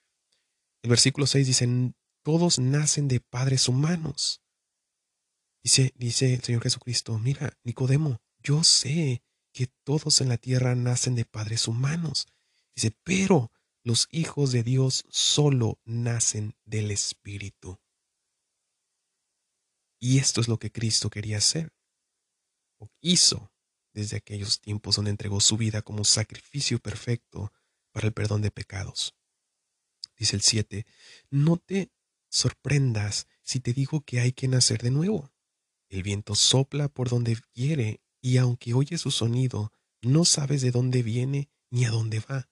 El 0.82 0.90
versículo 0.90 1.26
6 1.26 1.48
dice, 1.48 1.94
todos 2.24 2.60
nacen 2.60 3.08
de 3.08 3.22
padres 3.22 3.70
humanos. 3.70 4.42
Dice, 5.64 5.94
dice 5.96 6.34
el 6.34 6.44
Señor 6.44 6.62
Jesucristo, 6.62 7.18
mira, 7.20 7.58
Nicodemo, 7.64 8.22
yo 8.44 8.66
sé 8.66 9.24
que 9.54 9.68
todos 9.86 10.20
en 10.20 10.28
la 10.28 10.38
tierra 10.38 10.76
nacen 10.76 11.16
de 11.16 11.24
padres 11.24 11.70
humanos. 11.70 12.28
Dice, 12.76 12.92
pero 13.06 13.50
los 13.84 14.08
hijos 14.12 14.52
de 14.52 14.64
Dios 14.64 15.06
solo 15.10 15.80
nacen 15.86 16.56
del 16.66 16.92
Espíritu. 16.92 17.80
Y 20.00 20.20
esto 20.20 20.42
es 20.42 20.48
lo 20.48 20.60
que 20.60 20.72
Cristo 20.72 21.10
quería 21.10 21.38
hacer 21.38 21.74
hizo 23.02 23.52
desde 23.94 24.18
aquellos 24.18 24.62
tiempos 24.62 24.96
donde 24.96 25.12
entregó 25.12 25.42
su 25.42 25.58
vida 25.58 25.82
como 25.82 26.04
sacrificio 26.04 26.80
perfecto 26.80 27.52
para 27.92 28.08
el 28.08 28.14
perdón 28.14 28.42
de 28.42 28.52
pecados. 28.52 29.16
Dice 30.18 30.36
el 30.36 30.42
7, 30.42 30.86
no 31.30 31.58
te 31.58 31.92
sorprendas 32.30 33.28
si 33.42 33.60
te 33.60 33.74
digo 33.74 34.02
que 34.02 34.20
hay 34.20 34.32
que 34.32 34.48
nacer 34.48 34.82
de 34.82 34.92
nuevo. 34.92 35.32
El 35.90 36.04
viento 36.04 36.36
sopla 36.36 36.88
por 36.88 37.10
donde 37.10 37.38
quiere 37.54 38.02
y 38.22 38.38
aunque 38.38 38.74
oyes 38.74 39.02
su 39.02 39.12
sonido, 39.12 39.74
no 40.02 40.24
sabes 40.26 40.62
de 40.62 40.72
dónde 40.72 41.02
viene 41.02 41.50
ni 41.72 41.86
a 41.86 41.90
dónde 41.90 42.20
va. 42.20 42.50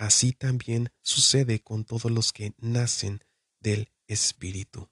Así 0.00 0.32
también 0.32 0.90
sucede 1.02 1.60
con 1.60 1.84
todos 1.84 2.10
los 2.10 2.32
que 2.32 2.54
nacen 2.56 3.22
del 3.60 3.92
Espíritu. 4.06 4.88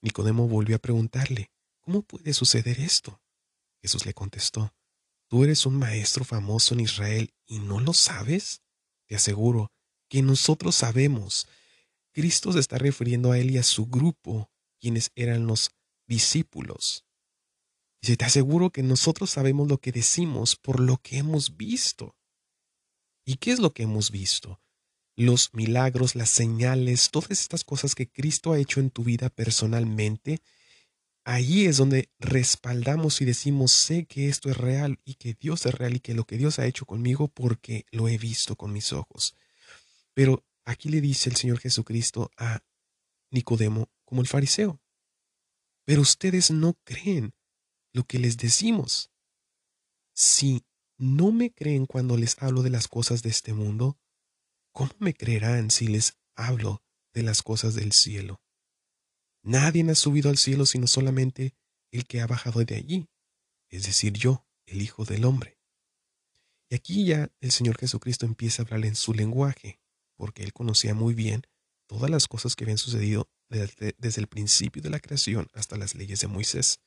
Nicodemo 0.00 0.48
volvió 0.48 0.74
a 0.74 0.80
preguntarle, 0.80 1.52
¿cómo 1.80 2.02
puede 2.02 2.32
suceder 2.32 2.80
esto? 2.80 3.22
Jesús 3.80 4.06
le 4.06 4.12
contestó, 4.12 4.74
¿tú 5.28 5.44
eres 5.44 5.64
un 5.64 5.78
maestro 5.78 6.24
famoso 6.24 6.74
en 6.74 6.80
Israel 6.80 7.32
y 7.46 7.60
no 7.60 7.78
lo 7.78 7.92
sabes? 7.92 8.62
Te 9.06 9.14
aseguro 9.14 9.70
que 10.08 10.22
nosotros 10.22 10.74
sabemos. 10.74 11.46
Cristo 12.10 12.52
se 12.52 12.58
está 12.58 12.78
refiriendo 12.78 13.30
a 13.30 13.38
él 13.38 13.52
y 13.52 13.58
a 13.58 13.62
su 13.62 13.86
grupo, 13.86 14.50
quienes 14.80 15.12
eran 15.14 15.46
los 15.46 15.70
discípulos. 16.08 17.06
Dice, 18.02 18.16
te 18.16 18.24
aseguro 18.24 18.70
que 18.70 18.82
nosotros 18.82 19.30
sabemos 19.30 19.68
lo 19.68 19.78
que 19.78 19.92
decimos 19.92 20.56
por 20.56 20.80
lo 20.80 20.96
que 20.96 21.18
hemos 21.18 21.56
visto. 21.56 22.16
¿Y 23.24 23.36
qué 23.36 23.52
es 23.52 23.58
lo 23.58 23.72
que 23.72 23.84
hemos 23.84 24.10
visto? 24.10 24.60
Los 25.16 25.52
milagros, 25.52 26.14
las 26.14 26.30
señales, 26.30 27.10
todas 27.10 27.30
estas 27.30 27.64
cosas 27.64 27.94
que 27.94 28.08
Cristo 28.08 28.52
ha 28.52 28.58
hecho 28.58 28.80
en 28.80 28.90
tu 28.90 29.04
vida 29.04 29.28
personalmente 29.28 30.40
Allí 31.24 31.66
es 31.66 31.76
donde 31.76 32.10
respaldamos 32.18 33.20
y 33.20 33.24
decimos, 33.24 33.72
sé 33.72 34.06
que 34.06 34.28
esto 34.28 34.48
es 34.50 34.56
real 34.56 34.98
y 35.04 35.14
que 35.14 35.34
Dios 35.34 35.66
es 35.66 35.74
real 35.74 35.96
y 35.96 36.00
que 36.00 36.14
lo 36.14 36.24
que 36.24 36.38
Dios 36.38 36.58
ha 36.58 36.66
hecho 36.66 36.86
conmigo 36.86 37.28
porque 37.28 37.84
lo 37.90 38.08
he 38.08 38.16
visto 38.16 38.56
con 38.56 38.72
mis 38.72 38.92
ojos. 38.92 39.36
Pero 40.14 40.44
aquí 40.64 40.88
le 40.88 41.00
dice 41.00 41.28
el 41.28 41.36
Señor 41.36 41.60
Jesucristo 41.60 42.30
a 42.36 42.64
Nicodemo 43.30 43.90
como 44.04 44.22
el 44.22 44.28
fariseo. 44.28 44.80
Pero 45.84 46.00
ustedes 46.00 46.50
no 46.50 46.78
creen 46.84 47.34
lo 47.92 48.04
que 48.04 48.18
les 48.18 48.36
decimos. 48.36 49.10
Si 50.14 50.64
no 51.00 51.32
me 51.32 51.50
creen 51.50 51.86
cuando 51.86 52.18
les 52.18 52.36
hablo 52.42 52.62
de 52.62 52.68
las 52.68 52.86
cosas 52.86 53.22
de 53.22 53.30
este 53.30 53.54
mundo, 53.54 53.98
¿cómo 54.70 54.92
me 54.98 55.14
creerán 55.14 55.70
si 55.70 55.86
les 55.86 56.18
hablo 56.36 56.82
de 57.14 57.22
las 57.22 57.42
cosas 57.42 57.74
del 57.74 57.92
cielo? 57.92 58.42
Nadie 59.42 59.90
ha 59.90 59.94
subido 59.94 60.28
al 60.28 60.36
cielo 60.36 60.66
sino 60.66 60.86
solamente 60.86 61.54
el 61.90 62.04
que 62.04 62.20
ha 62.20 62.26
bajado 62.26 62.62
de 62.62 62.74
allí, 62.76 63.08
es 63.70 63.84
decir, 63.84 64.12
yo, 64.12 64.46
el 64.66 64.82
Hijo 64.82 65.06
del 65.06 65.24
Hombre. 65.24 65.58
Y 66.68 66.74
aquí 66.74 67.06
ya 67.06 67.32
el 67.40 67.50
Señor 67.50 67.78
Jesucristo 67.78 68.26
empieza 68.26 68.60
a 68.60 68.66
hablar 68.66 68.84
en 68.84 68.94
su 68.94 69.14
lenguaje, 69.14 69.80
porque 70.16 70.42
él 70.42 70.52
conocía 70.52 70.94
muy 70.94 71.14
bien 71.14 71.46
todas 71.86 72.10
las 72.10 72.28
cosas 72.28 72.54
que 72.54 72.64
habían 72.64 72.76
sucedido 72.78 73.30
desde, 73.48 74.20
el 74.20 74.26
principio 74.26 74.82
de 74.82 74.90
la 74.90 75.00
creación 75.00 75.48
hasta 75.54 75.78
las 75.78 75.94
leyes 75.94 76.20
de 76.20 76.28
Moisés. 76.28 76.78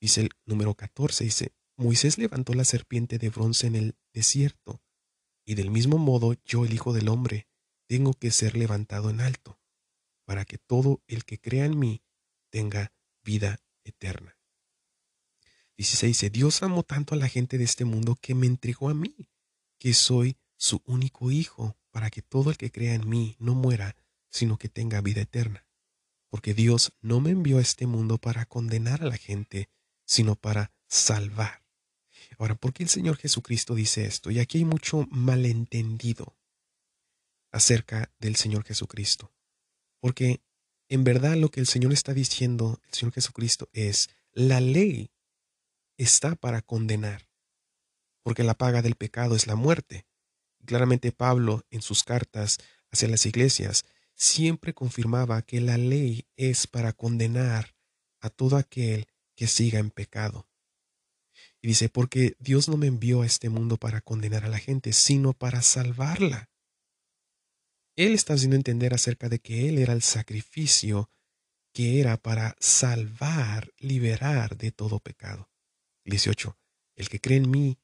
Dice 0.00 0.22
el 0.22 0.30
número 0.44 0.74
14, 0.74 1.22
dice, 1.22 1.54
Moisés 1.76 2.18
levantó 2.18 2.54
la 2.54 2.64
serpiente 2.64 3.18
de 3.18 3.30
bronce 3.30 3.66
en 3.66 3.74
el 3.74 3.96
desierto, 4.12 4.80
y 5.44 5.54
del 5.54 5.70
mismo 5.70 5.98
modo 5.98 6.34
yo, 6.44 6.64
el 6.64 6.72
Hijo 6.72 6.92
del 6.92 7.08
Hombre, 7.08 7.48
tengo 7.88 8.14
que 8.14 8.30
ser 8.30 8.56
levantado 8.56 9.10
en 9.10 9.20
alto, 9.20 9.60
para 10.24 10.44
que 10.44 10.56
todo 10.56 11.02
el 11.06 11.24
que 11.24 11.40
crea 11.40 11.64
en 11.64 11.78
mí 11.78 12.02
tenga 12.50 12.92
vida 13.22 13.58
eterna. 13.82 14.38
16 15.76 16.10
dice, 16.10 16.30
Dios 16.30 16.62
amó 16.62 16.84
tanto 16.84 17.14
a 17.14 17.18
la 17.18 17.28
gente 17.28 17.58
de 17.58 17.64
este 17.64 17.84
mundo 17.84 18.16
que 18.20 18.34
me 18.34 18.46
entregó 18.46 18.88
a 18.88 18.94
mí, 18.94 19.28
que 19.78 19.92
soy 19.92 20.36
su 20.56 20.80
único 20.86 21.32
Hijo, 21.32 21.76
para 21.90 22.10
que 22.10 22.22
todo 22.22 22.50
el 22.50 22.56
que 22.56 22.70
crea 22.70 22.94
en 22.94 23.08
mí 23.08 23.36
no 23.40 23.54
muera, 23.54 23.96
sino 24.30 24.58
que 24.58 24.68
tenga 24.68 25.00
vida 25.00 25.22
eterna. 25.22 25.66
Porque 26.30 26.54
Dios 26.54 26.92
no 27.00 27.20
me 27.20 27.30
envió 27.30 27.58
a 27.58 27.62
este 27.62 27.86
mundo 27.86 28.18
para 28.18 28.46
condenar 28.46 29.02
a 29.02 29.06
la 29.06 29.16
gente, 29.16 29.68
sino 30.04 30.36
para 30.36 30.72
salvar. 30.88 31.63
Ahora, 32.38 32.54
¿por 32.54 32.72
qué 32.72 32.82
el 32.82 32.88
Señor 32.88 33.16
Jesucristo 33.16 33.74
dice 33.74 34.06
esto? 34.06 34.30
Y 34.30 34.38
aquí 34.38 34.58
hay 34.58 34.64
mucho 34.64 35.06
malentendido 35.10 36.36
acerca 37.52 38.12
del 38.18 38.36
Señor 38.36 38.64
Jesucristo. 38.64 39.32
Porque 40.00 40.40
en 40.88 41.04
verdad 41.04 41.36
lo 41.36 41.50
que 41.50 41.60
el 41.60 41.66
Señor 41.66 41.92
está 41.92 42.12
diciendo, 42.12 42.80
el 42.86 42.94
Señor 42.94 43.12
Jesucristo, 43.14 43.68
es, 43.72 44.10
la 44.32 44.60
ley 44.60 45.10
está 45.96 46.34
para 46.34 46.62
condenar, 46.62 47.28
porque 48.22 48.42
la 48.42 48.54
paga 48.54 48.82
del 48.82 48.96
pecado 48.96 49.36
es 49.36 49.46
la 49.46 49.54
muerte. 49.54 50.06
Claramente 50.66 51.12
Pablo 51.12 51.64
en 51.70 51.82
sus 51.82 52.04
cartas 52.04 52.58
hacia 52.90 53.08
las 53.08 53.26
iglesias 53.26 53.84
siempre 54.14 54.74
confirmaba 54.74 55.42
que 55.42 55.60
la 55.60 55.78
ley 55.78 56.26
es 56.36 56.66
para 56.66 56.92
condenar 56.92 57.74
a 58.20 58.30
todo 58.30 58.56
aquel 58.56 59.06
que 59.36 59.46
siga 59.46 59.78
en 59.78 59.90
pecado. 59.90 60.48
Y 61.64 61.68
dice, 61.68 61.88
porque 61.88 62.36
Dios 62.38 62.68
no 62.68 62.76
me 62.76 62.88
envió 62.88 63.22
a 63.22 63.26
este 63.26 63.48
mundo 63.48 63.78
para 63.78 64.02
condenar 64.02 64.44
a 64.44 64.50
la 64.50 64.58
gente, 64.58 64.92
sino 64.92 65.32
para 65.32 65.62
salvarla. 65.62 66.50
Él 67.96 68.12
está 68.12 68.34
haciendo 68.34 68.56
entender 68.56 68.92
acerca 68.92 69.30
de 69.30 69.38
que 69.38 69.66
Él 69.66 69.78
era 69.78 69.94
el 69.94 70.02
sacrificio 70.02 71.10
que 71.72 72.00
era 72.00 72.18
para 72.18 72.54
salvar, 72.60 73.72
liberar 73.78 74.58
de 74.58 74.72
todo 74.72 75.00
pecado. 75.00 75.48
18. 76.04 76.54
El 76.96 77.08
que 77.08 77.18
cree 77.18 77.38
en 77.38 77.50
mí, 77.50 77.78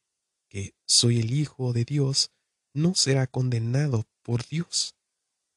que 0.51 0.75
soy 0.85 1.19
el 1.19 1.33
Hijo 1.33 1.73
de 1.73 1.87
Dios, 1.87 2.35
no 2.75 2.95
será 2.95 3.29
condenado 3.29 4.07
por 4.21 4.47
Dios. 4.47 4.95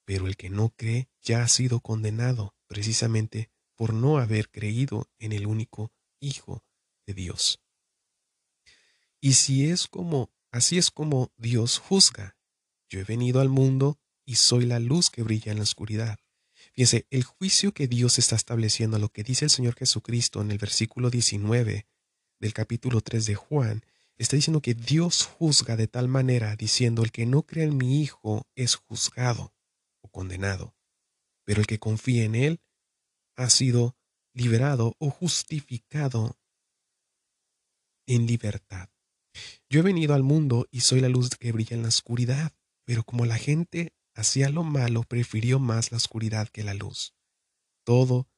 Pero 0.06 0.28
el 0.28 0.38
que 0.38 0.50
no 0.50 0.70
cree 0.70 1.10
ya 1.22 1.44
ha 1.44 1.50
sido 1.50 1.82
condenado 1.82 2.56
precisamente 2.68 3.52
por 3.76 3.94
no 3.94 4.18
haber 4.18 4.50
creído 4.50 5.10
en 5.20 5.34
el 5.34 5.46
único 5.46 5.92
Hijo 6.22 6.64
de 7.06 7.16
Dios. 7.16 7.63
Y 9.24 9.36
si 9.36 9.70
es 9.70 9.88
como, 9.88 10.34
así 10.52 10.78
es 10.78 10.92
como 10.92 11.32
Dios 11.38 11.78
juzga. 11.78 12.36
Yo 12.90 13.00
he 13.00 13.06
venido 13.06 13.40
al 13.40 13.48
mundo 13.48 13.98
y 14.26 14.36
soy 14.36 14.66
la 14.66 14.80
luz 14.80 15.10
que 15.10 15.24
brilla 15.24 15.54
en 15.54 15.60
la 15.60 15.64
oscuridad. 15.64 16.20
Fíjense, 16.74 17.08
el 17.10 17.24
juicio 17.24 17.74
que 17.74 17.88
Dios 17.88 18.20
está 18.20 18.36
estableciendo, 18.36 19.00
lo 19.00 19.08
que 19.08 19.24
dice 19.24 19.46
el 19.46 19.52
Señor 19.52 19.76
Jesucristo 19.76 20.42
en 20.42 20.52
el 20.52 20.58
versículo 20.58 21.10
19 21.10 21.88
del 22.38 22.54
capítulo 22.54 23.00
3 23.00 23.26
de 23.28 23.36
Juan, 23.36 23.86
está 24.18 24.36
diciendo 24.36 24.62
que 24.62 24.74
Dios 24.74 25.24
juzga 25.24 25.78
de 25.78 25.88
tal 25.88 26.10
manera, 26.10 26.58
diciendo, 26.58 27.02
el 27.02 27.14
que 27.14 27.26
no 27.26 27.44
cree 27.44 27.64
en 27.64 27.78
mi 27.78 28.02
Hijo 28.02 28.46
es 28.56 28.76
juzgado 28.76 29.54
o 30.02 30.10
condenado, 30.10 30.76
pero 31.46 31.62
el 31.62 31.68
que 31.68 31.80
confía 31.80 32.26
en 32.26 32.36
Él 32.36 32.62
ha 33.38 33.50
sido 33.50 33.96
liberado 34.34 34.98
o 35.00 35.10
justificado 35.10 36.38
en 38.06 38.28
libertad. 38.28 38.93
Yo 39.70 39.80
he 39.80 39.84
venido 39.84 40.14
al 40.14 40.24
mundo 40.24 40.68
y 40.72 40.82
soy 40.82 41.02
la 41.02 41.10
luz 41.10 41.32
que 41.32 41.52
brilla 41.52 41.76
en 41.76 41.84
la 41.84 41.90
oscuridad, 41.90 42.54
pero 42.86 43.04
como 43.04 43.26
la 43.26 43.38
gente 43.38 43.94
hacía 44.16 44.50
lo 44.50 44.64
malo, 44.64 45.04
prefirió 45.04 45.60
más 45.60 45.92
la 45.92 45.98
oscuridad 45.98 46.50
que 46.50 46.64
la 46.64 46.74
luz. 46.74 47.16
Todo, 47.86 48.30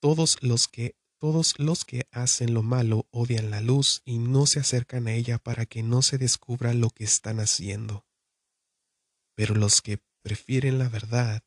todos 0.00 0.42
los 0.42 0.68
que 0.68 0.96
todos 1.22 1.56
los 1.60 1.84
que 1.84 2.08
hacen 2.10 2.52
lo 2.52 2.64
malo 2.64 3.06
odian 3.12 3.50
la 3.50 3.60
luz 3.60 4.02
y 4.04 4.18
no 4.18 4.46
se 4.46 4.58
acercan 4.58 5.06
a 5.06 5.12
ella 5.12 5.38
para 5.38 5.66
que 5.66 5.84
no 5.84 6.02
se 6.02 6.18
descubra 6.18 6.74
lo 6.74 6.90
que 6.90 7.04
están 7.04 7.38
haciendo. 7.38 8.04
Pero 9.36 9.54
los 9.54 9.82
que 9.82 10.02
prefieren 10.24 10.80
la 10.80 10.88
verdad, 10.88 11.44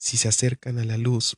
si 0.00 0.16
se 0.16 0.26
acercan 0.26 0.80
a 0.80 0.84
la 0.84 0.96
luz, 0.96 1.36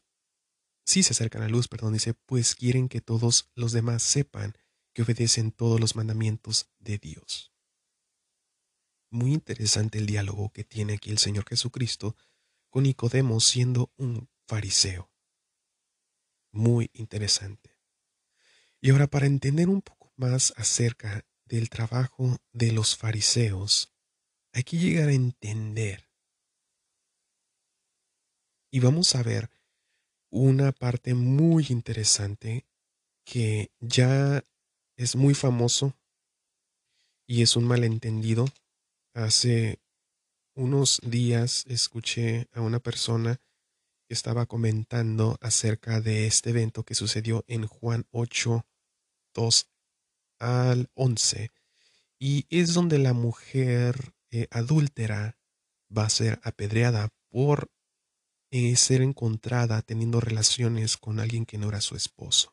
si 0.87 1.03
se 1.03 1.13
acercan 1.13 1.43
a 1.43 1.45
la 1.45 1.51
luz, 1.51 1.69
perdón, 1.69 1.93
dice, 1.93 2.15
pues 2.15 2.55
quieren 2.55 2.89
que 2.89 3.03
todos 3.03 3.51
los 3.55 3.73
demás 3.73 4.03
sepan 4.03 4.57
que 4.93 5.03
obedecen 5.03 5.53
todos 5.53 5.81
los 5.81 5.97
mandamientos 5.97 6.71
de 6.79 6.99
Dios. 6.99 7.53
Muy 9.11 9.33
interesante 9.33 9.99
el 9.99 10.07
diálogo 10.07 10.51
que 10.53 10.65
tiene 10.65 10.95
aquí 10.95 11.11
el 11.11 11.19
Señor 11.19 11.45
Jesucristo 11.49 12.17
con 12.71 12.85
Nicodemo 12.85 13.41
siendo 13.41 13.93
un 13.97 14.29
fariseo. 14.47 15.11
Muy 16.51 16.91
interesante. 16.95 17.79
Y 18.81 18.91
ahora 18.91 19.07
para 19.07 19.27
entender 19.27 19.69
un 19.69 19.83
poco 19.83 20.13
más 20.17 20.53
acerca 20.57 21.25
del 21.45 21.69
trabajo 21.69 22.39
de 22.53 22.73
los 22.73 22.97
fariseos, 22.97 23.93
hay 24.53 24.65
que 24.65 24.79
llegar 24.79 25.09
a 25.09 25.13
entender. 25.13 26.09
Y 28.71 28.81
vamos 28.81 29.15
a 29.15 29.23
ver 29.23 29.51
una 30.31 30.73
parte 30.73 31.13
muy 31.13 31.67
interesante 31.69 32.67
que 33.25 33.71
ya 33.81 34.45
es 35.03 35.17
muy 35.17 35.35
famoso 35.35 35.97
y 37.27 37.43
es 37.43 37.57
un 37.57 37.65
malentendido. 37.65 38.47
Hace 39.15 39.81
unos 40.55 41.01
días 41.03 41.65
escuché 41.67 42.49
a 42.53 42.61
una 42.61 42.79
persona 42.79 43.41
que 44.07 44.15
estaba 44.15 44.47
comentando 44.47 45.39
acerca 45.41 46.01
de 46.01 46.27
este 46.27 46.51
evento 46.51 46.85
que 46.85 46.95
sucedió 46.95 47.45
en 47.49 47.67
Juan 47.67 48.07
8, 48.13 48.65
2 49.35 49.71
al 50.39 50.91
11, 50.95 51.51
y 52.19 52.47
es 52.51 52.75
donde 52.75 52.99
la 52.99 53.13
mujer 53.13 54.15
eh, 54.31 54.47
adúltera 54.51 55.37
va 55.97 56.05
a 56.05 56.11
ser 56.11 56.41
apedreada 56.45 57.09
por 57.29 57.71
eh, 58.51 58.77
ser 58.77 59.03
encontrada 59.03 59.83
teniendo 59.83 60.21
relaciones 60.21 60.97
con 60.97 61.19
alguien 61.19 61.45
que 61.45 61.59
no 61.59 61.69
era 61.69 61.81
su 61.81 61.97
esposo. 61.97 62.52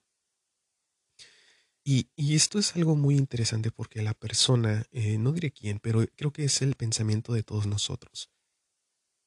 Y, 1.83 2.09
esto 2.35 2.59
es 2.59 2.75
algo 2.75 2.95
muy 2.95 3.15
interesante 3.15 3.71
porque 3.71 4.01
la 4.01 4.13
persona, 4.13 4.85
eh, 4.91 5.17
no 5.17 5.31
diré 5.31 5.51
quién, 5.51 5.79
pero 5.79 6.05
creo 6.15 6.31
que 6.31 6.43
es 6.43 6.61
el 6.61 6.75
pensamiento 6.75 7.33
de 7.33 7.43
todos 7.43 7.65
nosotros. 7.65 8.29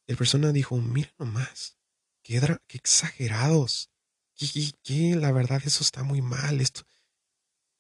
El 0.07 0.17
persona 0.17 0.53
dijo, 0.53 0.77
mira 0.77 1.13
nomás, 1.19 1.79
qué, 2.23 2.41
qué 2.69 2.79
exagerados, 2.79 3.93
que, 4.83 5.17
la 5.17 5.33
verdad 5.33 5.63
eso 5.65 5.83
está 5.83 6.03
muy 6.03 6.23
mal. 6.23 6.61
Esto. 6.61 6.83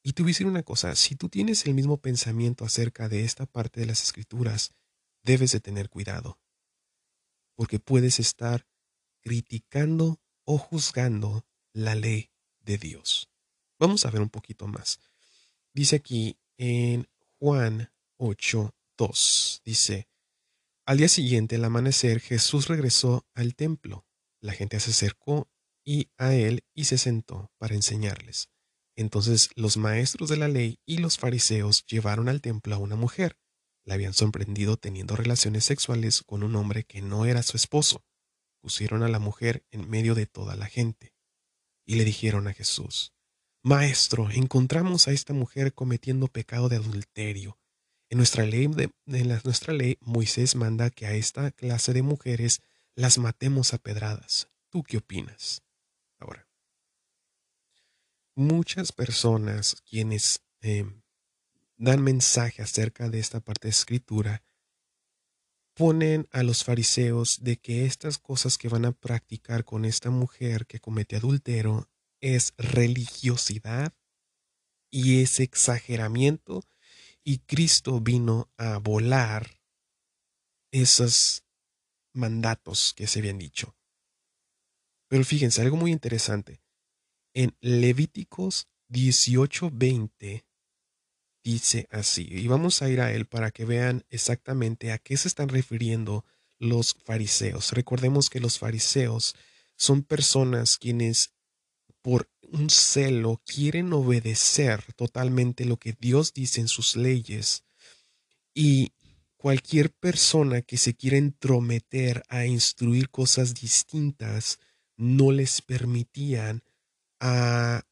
Y 0.03 0.13
te 0.13 0.23
voy 0.23 0.31
a 0.31 0.33
decir 0.33 0.47
una 0.47 0.63
cosa, 0.63 0.95
si 0.97 1.17
tú 1.17 1.29
tienes 1.29 1.67
el 1.67 1.75
mismo 1.75 1.99
pensamiento 1.99 2.65
acerca 2.65 3.09
de 3.09 3.25
esta 3.25 3.47
parte 3.47 3.81
de 3.81 3.87
las 3.87 4.03
escrituras, 4.03 4.73
debes 5.23 5.53
de 5.53 5.61
tener 5.61 5.89
cuidado, 5.89 6.41
porque 7.55 7.79
puedes 7.79 8.19
estar 8.19 8.67
criticando 9.21 10.21
o 10.45 10.59
juzgando 10.59 11.47
la 11.73 11.95
ley 11.95 12.33
de 12.61 12.79
Dios. 12.79 13.32
Vamos 13.83 14.07
a 14.07 14.11
ver 14.12 14.23
un 14.23 14.31
poquito 14.31 14.68
más. 14.68 15.01
Dice 15.75 15.97
aquí 15.97 16.38
en 16.57 17.09
Juan 17.40 17.90
8, 18.16 18.73
2, 18.97 19.62
dice, 19.64 20.07
al 20.87 20.99
día 20.99 21.09
siguiente, 21.09 21.57
al 21.57 21.64
amanecer, 21.64 22.21
Jesús 22.21 22.68
regresó 22.68 23.27
al 23.35 23.57
templo. 23.57 24.07
La 24.40 24.53
gente 24.53 24.79
se 24.79 24.92
acercó 24.92 25.51
y 25.85 26.12
a 26.16 26.33
él 26.33 26.62
y 26.75 26.85
se 26.85 26.97
sentó 26.97 27.51
para 27.59 27.75
enseñarles. 27.75 28.51
Entonces 28.95 29.51
los 29.57 29.77
maestros 29.77 30.29
de 30.29 30.37
la 30.37 30.47
ley 30.47 30.79
y 30.87 30.99
los 30.99 31.18
fariseos 31.18 31.85
llevaron 31.85 32.29
al 32.29 32.40
templo 32.40 32.77
a 32.77 32.79
una 32.79 32.95
mujer. 32.95 33.37
La 33.83 33.95
habían 33.95 34.14
sorprendido 34.14 34.77
teniendo 34.77 35.16
relaciones 35.16 35.64
sexuales 35.64 36.23
con 36.23 36.45
un 36.45 36.55
hombre 36.55 36.85
que 36.85 37.03
no 37.03 37.27
era 37.27 37.42
su 37.42 37.57
esposo. 37.57 38.05
Pusieron 38.61 39.03
a 39.03 39.09
la 39.09 39.18
mujer 39.18 39.66
en 39.73 39.90
medio 39.90 40.14
de 40.14 40.27
toda 40.27 40.55
la 40.55 40.66
gente. 40.66 41.16
Y 41.85 41.97
le 41.97 42.05
dijeron 42.05 42.47
a 42.47 42.53
Jesús, 42.53 43.12
Maestro, 43.64 44.29
encontramos 44.33 45.07
a 45.07 45.12
esta 45.12 45.33
mujer 45.33 45.72
cometiendo 45.72 46.27
pecado 46.27 46.68
de 46.68 46.77
adulterio. 46.77 47.61
En 48.11 48.18
nuestra 48.18 48.44
ley, 48.44 48.64
en 48.64 49.29
nuestra 49.44 49.72
ley, 49.72 49.98
Moisés 50.01 50.57
manda 50.57 50.90
que 50.90 51.07
a 51.07 51.12
esta 51.12 51.53
clase 51.53 51.92
de 51.92 52.03
mujeres 52.03 52.61
las 52.96 53.18
matemos 53.18 53.72
a 53.72 53.79
pedradas. 53.79 54.48
¿Tú 54.68 54.83
qué 54.83 54.96
opinas? 54.96 55.62
Ahora, 56.18 56.48
muchas 58.35 58.90
personas 58.90 59.77
quienes 59.88 60.42
em, 60.61 61.01
dan 61.77 62.03
mensaje 62.03 62.62
acerca 62.62 63.09
de 63.09 63.20
esta 63.20 63.38
parte 63.38 63.68
de 63.68 63.70
escritura 63.70 64.42
ponen 65.75 66.27
a 66.33 66.42
los 66.42 66.64
fariseos 66.64 67.44
de 67.44 67.59
que 67.59 67.87
estas 67.87 68.18
cosas 68.18 68.59
que 68.59 68.68
van 68.68 68.87
a 68.87 68.92
practicar 68.92 69.64
con 69.64 69.85
esta 69.85 70.11
mujer 70.11 70.66
que 70.66 70.81
comete 70.81 71.14
adultero 71.14 71.88
es 72.23 72.55
religiosidad 72.57 73.93
y 74.91 75.21
es 75.23 75.41
exageramiento 75.41 76.65
y 77.25 77.39
Cristo 77.41 78.01
vino 78.01 78.51
a 78.57 78.79
volar 78.79 79.61
esos 80.73 81.45
mandatos 82.15 82.95
que 82.97 83.07
se 83.07 83.19
habían 83.19 83.39
dicho. 83.39 83.77
Pero 85.09 85.25
fíjense, 85.25 85.61
algo 85.61 85.77
muy 85.77 85.91
interesante. 85.91 86.63
En 87.35 87.57
Levíticos 87.61 88.69
18:20 88.89 90.45
dice 91.45 91.89
así, 91.91 92.27
y 92.31 92.47
vamos 92.47 92.83
a 92.83 92.89
ir 92.89 93.01
a 93.01 93.13
él 93.13 93.27
para 93.27 93.51
que 93.51 93.65
vean 93.65 94.05
exactamente 94.11 94.93
a 94.93 94.99
qué 94.99 95.17
se 95.17 95.29
están 95.29 95.49
refiriendo 95.49 96.25
los 96.59 96.95
fariseos. 96.95 97.73
Recordemos 97.73 98.31
que 98.31 98.41
los 98.41 98.59
fariseos 98.59 99.35
son 99.77 100.03
personas 100.03 100.79
quienes 100.79 101.35
por 102.03 102.29
un 102.43 102.69
celo 102.69 103.41
quieren 103.47 103.93
obedecer 103.93 104.93
totalmente 104.95 105.65
lo 105.65 105.79
que 105.79 105.95
Dios 105.99 106.35
dice 106.35 106.61
en 106.61 106.69
sus 106.69 106.97
leyes 106.97 107.65
y 108.55 108.93
cualquier 109.37 109.91
persona 109.93 110.62
que 110.62 110.77
se 110.77 110.95
quiera 110.95 111.17
entrometer 111.17 112.23
a 112.29 112.45
instruir 112.45 113.09
cosas 113.09 113.55
distintas 113.55 114.59
no 114.97 115.33
les 115.33 115.62
permitían 115.62 116.62
a 117.21 117.83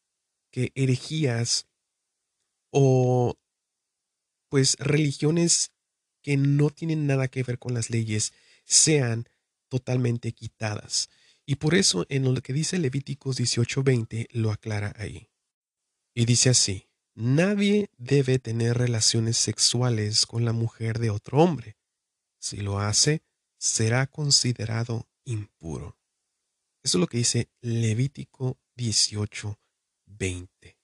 que 0.50 0.72
herejías 0.74 1.66
o 2.70 3.36
pues 4.48 4.76
religiones 4.78 5.72
que 6.22 6.36
no 6.36 6.70
tienen 6.70 7.06
nada 7.06 7.28
que 7.28 7.42
ver 7.42 7.58
con 7.58 7.72
las 7.72 7.90
leyes 7.90 8.32
sean 8.64 9.28
totalmente 9.68 10.32
quitadas. 10.32 11.08
Y 11.50 11.56
por 11.56 11.74
eso 11.74 12.06
en 12.08 12.32
lo 12.32 12.40
que 12.42 12.52
dice 12.52 12.78
Levíticos 12.78 13.36
18:20 13.36 14.28
lo 14.30 14.52
aclara 14.52 14.94
ahí. 14.96 15.28
Y 16.14 16.24
dice 16.24 16.50
así, 16.50 16.88
nadie 17.16 17.90
debe 17.98 18.38
tener 18.38 18.78
relaciones 18.78 19.36
sexuales 19.36 20.26
con 20.26 20.44
la 20.44 20.52
mujer 20.52 21.00
de 21.00 21.10
otro 21.10 21.38
hombre. 21.38 21.76
Si 22.38 22.58
lo 22.58 22.78
hace, 22.78 23.24
será 23.58 24.06
considerado 24.06 25.08
impuro. 25.24 25.98
Eso 26.84 26.98
es 26.98 27.00
lo 27.00 27.08
que 27.08 27.18
dice 27.18 27.50
Levítico 27.62 28.60
18:20. 28.76 30.78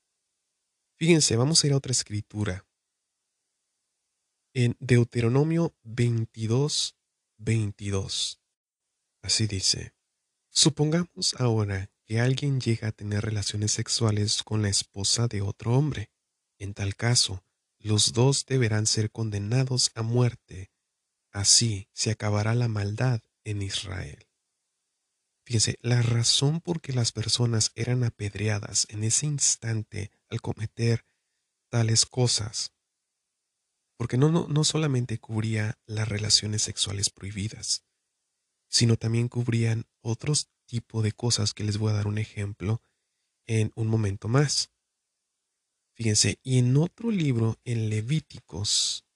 Fíjense, 0.99 1.37
vamos 1.37 1.63
a 1.63 1.67
ir 1.69 1.75
a 1.75 1.77
otra 1.77 1.93
escritura. 1.93 2.67
En 4.53 4.77
Deuteronomio 4.81 5.77
22, 5.85 6.97
22. 7.39 8.41
Así 9.23 9.47
dice. 9.47 9.96
Supongamos 10.59 11.35
ahora 11.39 11.91
que 12.07 12.19
alguien 12.19 12.63
llega 12.63 12.89
a 12.89 12.93
tener 12.93 13.23
relaciones 13.23 13.73
sexuales 13.73 14.43
con 14.43 14.63
la 14.63 14.71
esposa 14.71 15.29
de 15.29 15.43
otro 15.43 15.77
hombre. 15.77 16.11
En 16.57 16.73
tal 16.73 16.97
caso, 16.97 17.45
los 17.79 18.15
dos 18.15 18.47
deberán 18.47 18.87
ser 18.87 19.11
condenados 19.11 19.91
a 19.95 20.01
muerte. 20.01 20.71
Así 21.31 21.91
se 21.93 22.11
acabará 22.11 22.55
la 22.55 22.69
maldad 22.69 23.21
en 23.45 23.61
Israel. 23.61 24.27
Fíjense, 25.45 25.77
la 25.83 26.01
razón 26.01 26.63
por 26.63 26.81
que 26.81 26.95
las 26.95 27.13
personas 27.13 27.71
eran 27.75 28.03
apedreadas 28.03 28.87
en 28.89 29.05
ese 29.05 29.27
instante 29.27 30.11
al 30.31 30.41
cometer 30.41 31.05
tales 31.69 32.07
cosas, 32.07 32.73
porque 33.99 34.17
no, 34.17 34.31
no, 34.31 34.49
no 34.49 34.65
solamente 34.65 35.19
cubría 35.19 35.79
las 35.85 36.09
relaciones 36.09 36.63
sexuales 36.63 37.11
prohibidas, 37.11 37.85
sino 38.69 38.97
también 38.97 39.29
cubrían 39.29 39.87
otros 40.07 40.49
tipos 40.67 41.03
de 41.03 41.13
cosas 41.13 41.53
que 41.53 41.65
les 41.65 41.79
voy 41.79 41.91
a 41.91 41.97
dar 41.97 42.07
un 42.07 42.19
ejemplo 42.19 42.81
en 43.47 43.73
un 43.75 43.89
momento 43.89 44.29
más. 44.29 44.71
Fíjense, 45.95 46.39
y 46.43 46.59
en 46.59 46.77
otro 46.77 47.11
libro, 47.11 47.59
en 47.65 47.89
Levíticos, 47.89 49.07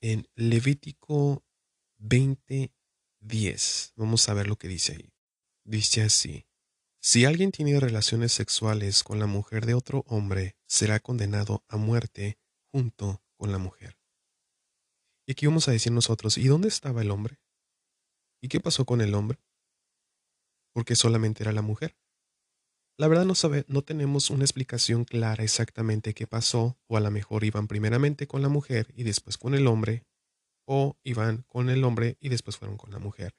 en 0.00 0.28
Levítico 0.34 1.44
20:10, 1.98 3.92
vamos 3.96 4.28
a 4.28 4.34
ver 4.34 4.46
lo 4.46 4.56
que 4.56 4.68
dice 4.68 4.92
ahí. 4.94 5.12
Dice 5.64 6.02
así, 6.02 6.46
si 7.00 7.24
alguien 7.24 7.50
tiene 7.50 7.78
relaciones 7.80 8.32
sexuales 8.32 9.02
con 9.02 9.18
la 9.18 9.26
mujer 9.26 9.66
de 9.66 9.74
otro 9.74 10.04
hombre, 10.06 10.56
será 10.66 11.00
condenado 11.00 11.64
a 11.68 11.76
muerte 11.76 12.38
junto 12.70 13.22
con 13.36 13.50
la 13.50 13.58
mujer. 13.58 13.98
Y 15.26 15.32
aquí 15.32 15.46
vamos 15.46 15.68
a 15.68 15.72
decir 15.72 15.92
nosotros, 15.92 16.38
¿y 16.38 16.46
dónde 16.46 16.68
estaba 16.68 17.02
el 17.02 17.10
hombre? 17.10 17.40
¿Y 18.40 18.48
qué 18.48 18.60
pasó 18.60 18.84
con 18.84 19.00
el 19.00 19.14
hombre? 19.14 19.38
Porque 20.72 20.96
solamente 20.96 21.42
era 21.42 21.52
la 21.52 21.62
mujer. 21.62 21.96
La 22.98 23.08
verdad 23.08 23.24
no 23.24 23.34
sabe, 23.34 23.64
no 23.68 23.82
tenemos 23.82 24.30
una 24.30 24.44
explicación 24.44 25.04
clara 25.04 25.44
exactamente 25.44 26.14
qué 26.14 26.26
pasó, 26.26 26.78
o 26.86 26.96
a 26.96 27.00
lo 27.00 27.10
mejor 27.10 27.44
iban 27.44 27.66
primeramente 27.66 28.26
con 28.26 28.42
la 28.42 28.48
mujer 28.48 28.92
y 28.94 29.02
después 29.02 29.38
con 29.38 29.54
el 29.54 29.66
hombre, 29.66 30.04
o 30.66 30.98
iban 31.02 31.44
con 31.48 31.70
el 31.70 31.84
hombre 31.84 32.16
y 32.20 32.28
después 32.28 32.56
fueron 32.56 32.76
con 32.76 32.90
la 32.90 32.98
mujer. 32.98 33.34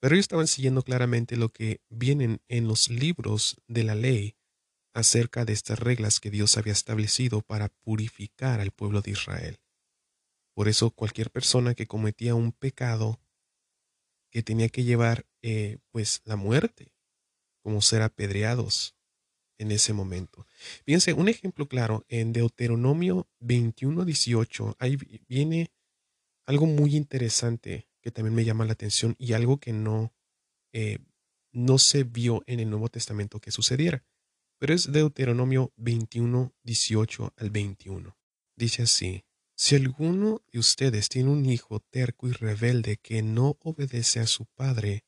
Pero 0.00 0.14
ellos 0.14 0.24
estaban 0.24 0.46
siguiendo 0.46 0.82
claramente 0.82 1.36
lo 1.36 1.50
que 1.50 1.80
vienen 1.88 2.40
en 2.48 2.66
los 2.66 2.88
libros 2.88 3.60
de 3.66 3.84
la 3.84 3.94
ley 3.94 4.36
acerca 4.94 5.44
de 5.44 5.52
estas 5.52 5.78
reglas 5.78 6.18
que 6.20 6.30
Dios 6.30 6.56
había 6.56 6.72
establecido 6.72 7.42
para 7.42 7.68
purificar 7.68 8.60
al 8.60 8.70
pueblo 8.70 9.00
de 9.00 9.12
Israel. 9.12 9.60
Por 10.54 10.68
eso 10.68 10.90
cualquier 10.90 11.30
persona 11.30 11.74
que 11.74 11.86
cometía 11.86 12.34
un 12.34 12.52
pecado 12.52 13.20
que 14.30 14.42
tenía 14.42 14.68
que 14.68 14.84
llevar 14.84 15.26
eh, 15.42 15.78
pues 15.90 16.20
la 16.24 16.36
muerte, 16.36 16.92
como 17.62 17.82
ser 17.82 18.02
apedreados 18.02 18.94
en 19.58 19.72
ese 19.72 19.92
momento. 19.92 20.46
Fíjense, 20.84 21.12
un 21.12 21.28
ejemplo 21.28 21.68
claro, 21.68 22.04
en 22.08 22.32
Deuteronomio 22.32 23.28
21, 23.40 24.04
18, 24.04 24.76
ahí 24.78 24.96
viene 25.28 25.72
algo 26.46 26.66
muy 26.66 26.96
interesante 26.96 27.88
que 28.00 28.10
también 28.10 28.34
me 28.34 28.44
llama 28.44 28.64
la 28.64 28.72
atención 28.72 29.16
y 29.18 29.32
algo 29.32 29.58
que 29.58 29.72
no, 29.72 30.14
eh, 30.72 30.98
no 31.52 31.78
se 31.78 32.04
vio 32.04 32.42
en 32.46 32.60
el 32.60 32.70
Nuevo 32.70 32.88
Testamento 32.88 33.40
que 33.40 33.50
sucediera. 33.50 34.04
Pero 34.58 34.74
es 34.74 34.90
Deuteronomio 34.90 35.72
21, 35.76 36.52
18 36.62 37.34
al 37.36 37.50
21. 37.50 38.16
Dice 38.56 38.82
así, 38.82 39.24
si 39.56 39.76
alguno 39.76 40.42
de 40.52 40.58
ustedes 40.58 41.08
tiene 41.08 41.30
un 41.30 41.44
hijo 41.46 41.80
terco 41.80 42.28
y 42.28 42.32
rebelde 42.32 42.96
que 42.96 43.22
no 43.22 43.56
obedece 43.60 44.20
a 44.20 44.26
su 44.26 44.46
padre 44.46 45.04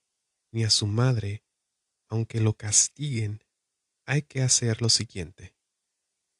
ni 0.51 0.65
a 0.65 0.71
su 0.71 0.87
madre, 0.87 1.45
aunque 2.09 2.41
lo 2.41 2.55
castiguen, 2.55 3.45
hay 4.07 4.23
que 4.23 4.43
hacer 4.43 4.83
lo 4.83 4.89
siguiente. 4.89 5.55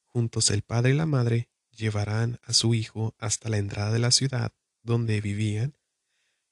Juntos 0.07 0.51
el 0.51 0.63
padre 0.63 0.91
y 0.91 0.95
la 0.95 1.07
madre 1.07 1.51
llevarán 1.71 2.41
a 2.43 2.53
su 2.53 2.75
hijo 2.75 3.15
hasta 3.19 3.49
la 3.49 3.59
entrada 3.59 3.93
de 3.93 4.01
la 4.01 4.11
ciudad 4.11 4.53
donde 4.83 5.21
vivían. 5.21 5.79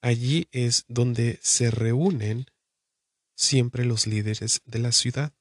Allí 0.01 0.49
es 0.53 0.85
donde 0.89 1.39
se 1.43 1.71
reúnen 1.71 2.47
siempre 3.35 3.85
los 3.85 4.07
líderes 4.07 4.63
de 4.65 4.79
la 4.79 4.93
ciudad. 4.93 5.35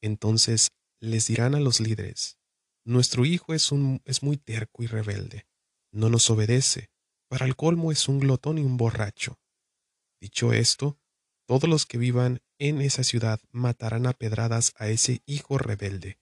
Entonces 0.00 0.70
les 1.00 1.26
dirán 1.26 1.54
a 1.54 1.60
los 1.60 1.80
líderes, 1.80 2.38
nuestro 2.84 3.24
hijo 3.26 3.52
es, 3.52 3.70
un, 3.70 4.00
es 4.04 4.22
muy 4.22 4.36
terco 4.36 4.82
y 4.82 4.86
rebelde. 4.86 5.46
No 5.92 6.08
nos 6.08 6.30
obedece. 6.30 6.90
Para 7.28 7.44
el 7.44 7.54
colmo 7.54 7.92
es 7.92 8.08
un 8.08 8.18
glotón 8.18 8.58
y 8.58 8.62
un 8.62 8.76
borracho. 8.78 9.38
Dicho 10.20 10.52
esto, 10.52 10.98
todos 11.48 11.66
los 11.66 11.86
que 11.86 11.96
vivan 11.96 12.42
en 12.58 12.82
esa 12.82 13.02
ciudad 13.04 13.40
matarán 13.52 14.06
a 14.06 14.12
pedradas 14.12 14.74
a 14.76 14.88
ese 14.88 15.22
hijo 15.24 15.56
rebelde. 15.56 16.18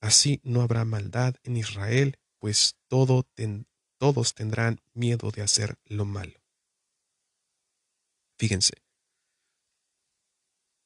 Así 0.00 0.40
no 0.42 0.60
habrá 0.60 0.84
maldad 0.84 1.36
en 1.44 1.56
Israel, 1.56 2.18
pues 2.40 2.74
todo 2.88 3.24
todos 3.98 4.34
tendrán 4.34 4.80
miedo 4.92 5.30
de 5.30 5.42
hacer 5.42 5.78
lo 5.84 6.04
malo. 6.04 6.42
Fíjense, 8.38 8.72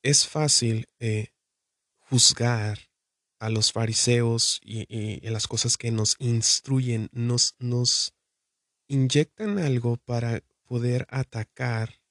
es 0.02 0.28
fácil 0.28 0.86
eh, 0.98 1.28
juzgar 2.00 2.90
a 3.38 3.48
los 3.48 3.72
fariseos 3.72 4.60
y, 4.62 5.20
las 5.30 5.48
cosas 5.48 5.78
que 5.78 5.90
nos 5.90 6.16
instruyen, 6.18 7.08
nos, 7.12 7.54
nos 7.58 8.12
inyectan 8.88 9.58
algo 9.58 9.96
para 9.96 10.42
poder 10.66 11.06
atacar 11.08 12.03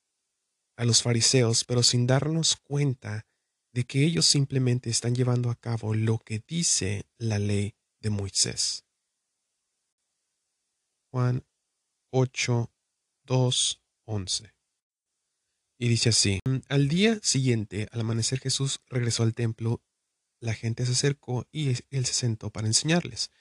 a 0.75 0.85
los 0.85 1.01
fariseos, 1.01 1.63
pero 1.65 1.83
sin 1.83 2.07
darnos 2.07 2.55
cuenta 2.55 3.25
de 3.73 3.85
que 3.85 4.03
ellos 4.03 4.25
simplemente 4.25 4.89
están 4.89 5.15
llevando 5.15 5.49
a 5.49 5.55
cabo 5.55 5.93
lo 5.93 6.19
que 6.19 6.43
dice 6.47 7.05
la 7.17 7.39
ley 7.39 7.75
de 7.99 8.09
Moisés. 8.09 8.85
Juan 11.11 11.45
8, 12.11 12.71
2, 13.25 13.81
11. 14.05 14.53
Y 15.79 15.87
dice 15.87 16.09
así, 16.09 16.39
al 16.69 16.87
día 16.87 17.19
siguiente, 17.23 17.87
al 17.91 18.01
amanecer 18.01 18.39
Jesús 18.39 18.81
regresó 18.87 19.23
al 19.23 19.33
templo 19.33 19.81
la 20.43 20.53
gente 20.53 20.85
se 20.85 20.91
acercó 20.91 21.47
y 21.51 21.69
él 21.89 22.05
se 22.05 22.13
sentó 22.13 22.49
para 22.49 22.67
enseñarles. 22.67 23.31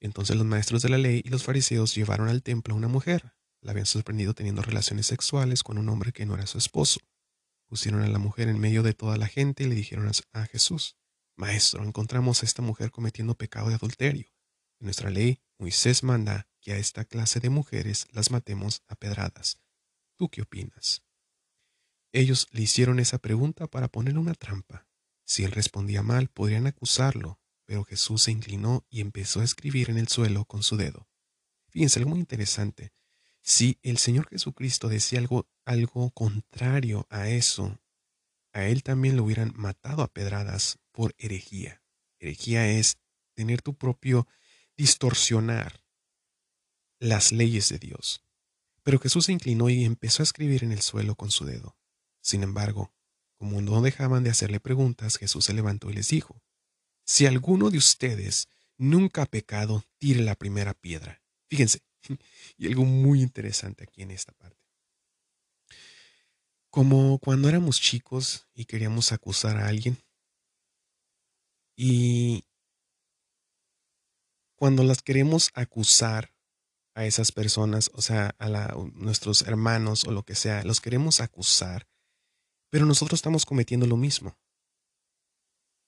Entonces 0.00 0.36
los 0.36 0.44
maestros 0.44 0.82
de 0.82 0.90
la 0.90 0.98
ley 0.98 1.22
y 1.24 1.30
los 1.30 1.44
fariseos 1.44 1.94
llevaron 1.94 2.28
al 2.28 2.42
templo 2.42 2.74
a 2.74 2.76
una 2.76 2.88
mujer, 2.88 3.32
La 3.62 3.70
habían 3.70 3.86
sorprendido 3.86 4.34
teniendo 4.34 4.60
relaciones 4.60 5.06
sexuales 5.06 5.62
con 5.62 5.78
un 5.78 5.88
hombre 5.88 6.12
que 6.12 6.26
no 6.26 6.34
era 6.34 6.46
su 6.46 6.58
esposo. 6.58 7.00
Pusieron 7.66 8.02
a 8.02 8.08
la 8.08 8.18
mujer 8.18 8.48
en 8.48 8.58
medio 8.58 8.82
de 8.82 8.92
toda 8.92 9.16
la 9.16 9.28
gente 9.28 9.62
y 9.64 9.68
le 9.68 9.74
dijeron 9.74 10.10
a 10.32 10.46
Jesús, 10.46 10.96
Maestro, 11.36 11.84
encontramos 11.84 12.42
a 12.42 12.46
esta 12.46 12.60
mujer 12.60 12.90
cometiendo 12.90 13.36
pecado 13.36 13.68
de 13.68 13.76
adulterio. 13.76 14.26
En 14.80 14.86
nuestra 14.86 15.10
ley, 15.10 15.40
Moisés 15.58 16.02
manda 16.02 16.48
que 16.60 16.72
a 16.72 16.76
esta 16.76 17.04
clase 17.04 17.40
de 17.40 17.50
mujeres 17.50 18.08
las 18.12 18.30
matemos 18.30 18.82
a 18.88 18.96
pedradas. 18.96 19.58
¿Tú 20.16 20.28
qué 20.28 20.42
opinas? 20.42 21.02
Ellos 22.12 22.48
le 22.50 22.62
hicieron 22.62 22.98
esa 22.98 23.18
pregunta 23.18 23.68
para 23.68 23.88
ponerle 23.88 24.18
una 24.18 24.34
trampa. 24.34 24.86
Si 25.24 25.44
él 25.44 25.52
respondía 25.52 26.02
mal, 26.02 26.28
podrían 26.28 26.66
acusarlo, 26.66 27.40
pero 27.64 27.84
Jesús 27.84 28.24
se 28.24 28.32
inclinó 28.32 28.84
y 28.90 29.00
empezó 29.00 29.40
a 29.40 29.44
escribir 29.44 29.88
en 29.88 29.98
el 29.98 30.08
suelo 30.08 30.44
con 30.44 30.62
su 30.62 30.76
dedo. 30.76 31.08
Fíjense, 31.68 32.00
algo 32.00 32.10
muy 32.10 32.20
interesante. 32.20 32.92
Si 33.42 33.78
el 33.82 33.98
Señor 33.98 34.28
Jesucristo 34.28 34.88
decía 34.88 35.18
algo, 35.18 35.48
algo 35.64 36.10
contrario 36.10 37.06
a 37.10 37.28
eso, 37.28 37.78
a 38.52 38.64
él 38.64 38.82
también 38.82 39.16
lo 39.16 39.24
hubieran 39.24 39.52
matado 39.56 40.02
a 40.02 40.08
pedradas 40.08 40.78
por 40.92 41.14
herejía. 41.18 41.82
Herejía 42.20 42.68
es 42.68 42.98
tener 43.34 43.62
tu 43.62 43.74
propio 43.74 44.28
distorsionar 44.76 45.82
las 47.00 47.32
leyes 47.32 47.68
de 47.68 47.78
Dios. 47.78 48.24
Pero 48.84 48.98
Jesús 48.98 49.26
se 49.26 49.32
inclinó 49.32 49.68
y 49.68 49.84
empezó 49.84 50.22
a 50.22 50.24
escribir 50.24 50.64
en 50.64 50.72
el 50.72 50.82
suelo 50.82 51.16
con 51.16 51.30
su 51.30 51.44
dedo. 51.44 51.76
Sin 52.20 52.42
embargo, 52.42 52.92
como 53.36 53.60
no 53.60 53.80
dejaban 53.82 54.22
de 54.22 54.30
hacerle 54.30 54.60
preguntas, 54.60 55.16
Jesús 55.16 55.44
se 55.44 55.52
levantó 55.52 55.90
y 55.90 55.94
les 55.94 56.08
dijo, 56.08 56.40
Si 57.04 57.26
alguno 57.26 57.70
de 57.70 57.78
ustedes 57.78 58.48
nunca 58.78 59.22
ha 59.22 59.26
pecado, 59.26 59.84
tire 59.98 60.22
la 60.22 60.36
primera 60.36 60.74
piedra. 60.74 61.22
Fíjense, 61.48 61.80
y 62.56 62.66
algo 62.66 62.84
muy 62.84 63.22
interesante 63.22 63.84
aquí 63.84 64.02
en 64.02 64.10
esta 64.10 64.32
parte. 64.32 64.60
Como 66.70 67.18
cuando 67.18 67.48
éramos 67.48 67.80
chicos 67.80 68.48
y 68.54 68.64
queríamos 68.64 69.12
acusar 69.12 69.58
a 69.58 69.66
alguien, 69.66 69.98
y 71.76 72.44
cuando 74.56 74.84
las 74.84 75.02
queremos 75.02 75.50
acusar 75.54 76.32
a 76.94 77.06
esas 77.06 77.32
personas, 77.32 77.90
o 77.94 78.02
sea, 78.02 78.34
a 78.38 78.74
nuestros 78.94 79.42
hermanos 79.42 80.04
o 80.04 80.12
lo 80.12 80.22
que 80.24 80.34
sea, 80.34 80.62
los 80.64 80.80
queremos 80.80 81.20
acusar, 81.20 81.88
pero 82.70 82.86
nosotros 82.86 83.18
estamos 83.18 83.46
cometiendo 83.46 83.86
lo 83.86 83.96
mismo. 83.96 84.38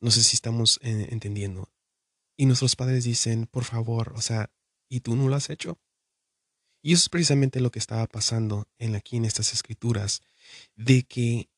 No 0.01 0.11
sé 0.11 0.23
si 0.23 0.35
estamos 0.37 0.81
eh, 0.83 1.09
entendiendo. 1.11 1.73
Y 2.37 2.47
nuestros 2.47 2.75
padres 2.77 3.05
dicen, 3.05 3.47
por 3.47 3.65
favor, 3.65 4.13
o 4.17 4.21
sea, 4.21 4.51
¿y 4.89 5.01
tú 5.01 5.15
no 5.15 5.29
lo 5.29 5.37
has 5.37 5.51
hecho? 5.51 5.79
Y 6.85 6.93
eso 6.93 7.05
es 7.05 7.09
precisamente 7.09 7.61
lo 7.61 7.71
que 7.71 7.79
estaba 7.79 8.07
pasando 8.07 8.69
en 8.77 8.95
aquí 8.95 9.17
en 9.17 9.25
estas 9.25 9.55
escrituras, 9.55 10.21
de 10.77 11.05
que 11.05 11.49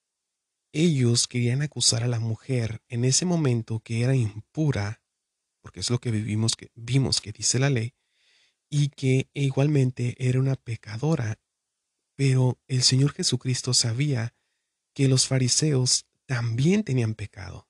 ellos 0.72 1.26
querían 1.26 1.62
acusar 1.62 2.04
a 2.04 2.06
la 2.06 2.20
mujer 2.20 2.80
en 2.86 3.04
ese 3.04 3.24
momento 3.24 3.80
que 3.80 4.02
era 4.02 4.14
impura, 4.14 5.02
porque 5.62 5.80
es 5.80 5.90
lo 5.90 5.98
que 5.98 6.12
vivimos 6.12 6.54
que 6.54 6.70
vimos 6.76 7.20
que 7.20 7.32
dice 7.32 7.58
la 7.58 7.70
ley, 7.70 7.92
y 8.70 8.90
que 8.90 9.28
igualmente 9.34 10.14
era 10.16 10.38
una 10.38 10.54
pecadora. 10.54 11.40
Pero 12.14 12.60
el 12.68 12.84
Señor 12.84 13.12
Jesucristo 13.12 13.74
sabía 13.74 14.32
que 14.94 15.08
los 15.08 15.26
fariseos 15.26 16.06
también 16.26 16.84
tenían 16.84 17.16
pecado. 17.16 17.68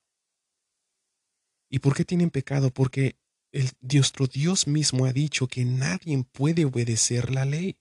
¿Y 1.71 1.79
por 1.79 1.95
qué 1.95 2.05
tienen 2.05 2.29
pecado? 2.29 2.71
Porque 2.71 3.17
el, 3.57 3.71
nuestro 3.81 4.27
Dios 4.27 4.67
mismo 4.67 5.05
ha 5.05 5.13
dicho 5.13 5.47
que 5.47 5.65
nadie 5.65 6.23
puede 6.31 6.65
obedecer 6.65 7.31
la 7.33 7.45
ley. 7.45 7.77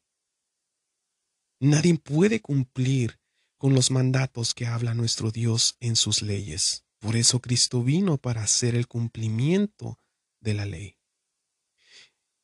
Nadie 1.61 1.99
puede 1.99 2.41
cumplir 2.41 3.19
con 3.59 3.75
los 3.75 3.91
mandatos 3.91 4.55
que 4.55 4.67
habla 4.67 4.95
nuestro 4.95 5.31
Dios 5.31 5.77
en 5.81 5.97
sus 5.97 6.23
leyes. 6.23 6.85
Por 6.99 7.17
eso 7.17 7.41
Cristo 7.41 7.83
vino 7.83 8.19
para 8.19 8.43
hacer 8.43 8.75
el 8.75 8.87
cumplimiento 8.87 9.99
de 10.41 10.55
la 10.55 10.67
ley. 10.67 10.97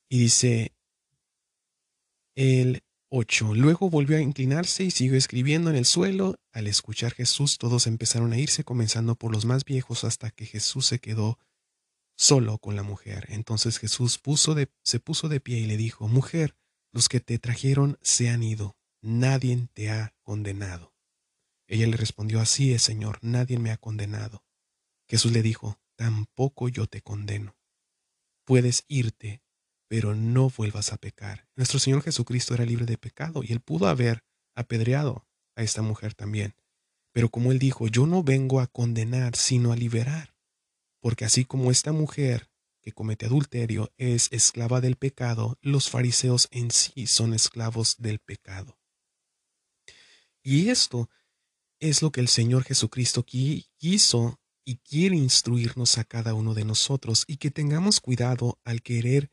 Y 0.09 0.19
dice 0.19 0.75
el 2.35 2.83
8. 3.09 3.55
Luego 3.55 3.91
volvió 3.91 4.17
a 4.17 4.23
inclinarse 4.23 4.85
y 4.85 4.91
siguió 4.91 5.17
escribiendo 5.17 5.71
en 5.71 5.77
el 5.77 5.85
suelo. 5.85 6.37
Al 6.53 6.67
escuchar 6.67 7.13
Jesús, 7.13 7.59
todos 7.59 7.87
empezaron 7.87 8.33
a 8.33 8.39
irse, 8.39 8.65
comenzando 8.65 9.17
por 9.17 9.33
los 9.33 9.45
más 9.45 9.65
viejos, 9.65 10.05
hasta 10.05 10.31
que 10.31 10.47
Jesús 10.47 10.87
se 10.87 10.99
quedó 10.99 11.39
solo 12.23 12.59
con 12.59 12.77
la 12.77 12.85
mujer. 12.85 13.27
Entonces 13.31 13.81
Jesús 13.81 14.21
se 14.83 15.01
puso 15.01 15.29
de 15.29 15.41
pie 15.41 15.59
y 15.59 15.67
le 15.67 15.77
dijo, 15.77 16.07
Mujer, 16.07 16.57
los 16.93 17.09
que 17.09 17.19
te 17.19 17.39
trajeron 17.41 17.99
se 18.01 18.29
han 18.29 18.45
ido, 18.45 18.77
nadie 19.01 19.69
te 19.73 19.91
ha 19.91 20.15
condenado. 20.23 20.95
Ella 21.67 21.89
le 21.89 21.97
respondió, 21.97 22.41
Así 22.41 22.73
es, 22.73 22.83
Señor, 22.83 23.19
nadie 23.23 23.59
me 23.59 23.73
ha 23.73 23.77
condenado. 23.77 24.45
Jesús 25.09 25.33
le 25.33 25.43
dijo, 25.43 25.81
Tampoco 25.97 26.69
yo 26.69 26.87
te 26.87 27.03
condeno. 27.03 27.57
Puedes 28.45 28.85
irte, 28.87 29.43
pero 29.89 30.15
no 30.15 30.49
vuelvas 30.49 30.93
a 30.93 30.99
pecar. 30.99 31.49
Nuestro 31.57 31.81
Señor 31.81 32.03
Jesucristo 32.03 32.55
era 32.55 32.65
libre 32.65 32.87
de 32.87 32.99
pecado 32.99 33.43
y 33.43 33.53
él 33.53 33.61
pudo 33.61 33.89
haber 33.89 34.23
apedreado 34.55 35.27
a 35.57 35.65
esta 35.65 35.83
mujer 35.83 36.15
también. 36.15 36.55
Pero 37.11 37.31
como 37.31 37.51
él 37.51 37.59
dijo, 37.59 37.89
yo 37.89 38.07
no 38.07 38.23
vengo 38.23 38.61
a 38.61 38.69
condenar, 38.69 39.35
sino 39.35 39.73
a 39.73 39.77
liberar. 39.77 40.32
Porque 41.03 41.25
así 41.25 41.45
como 41.45 41.71
esta 41.73 41.93
mujer 41.93 42.49
que 42.81 42.93
comete 42.93 43.27
adulterio 43.27 43.93
es 43.99 44.29
esclava 44.31 44.81
del 44.81 44.97
pecado, 44.97 45.59
los 45.61 45.91
fariseos 45.91 46.49
en 46.53 46.71
sí 46.71 47.07
son 47.07 47.35
esclavos 47.35 47.97
del 47.99 48.21
pecado. 48.21 48.79
Y 50.43 50.71
esto 50.71 51.11
es 51.81 52.03
lo 52.03 52.13
que 52.13 52.21
el 52.21 52.29
Señor 52.29 52.63
Jesucristo 52.63 53.25
quiso 53.25 54.41
y 54.65 54.77
quiere 54.77 55.17
instruirnos 55.17 55.99
a 55.99 56.05
cada 56.05 56.35
uno 56.35 56.55
de 56.55 56.65
nosotros 56.65 57.25
y 57.27 57.39
que 57.39 57.51
tengamos 57.51 58.01
cuidado 58.01 58.61
al 58.65 58.81
querer 58.81 59.31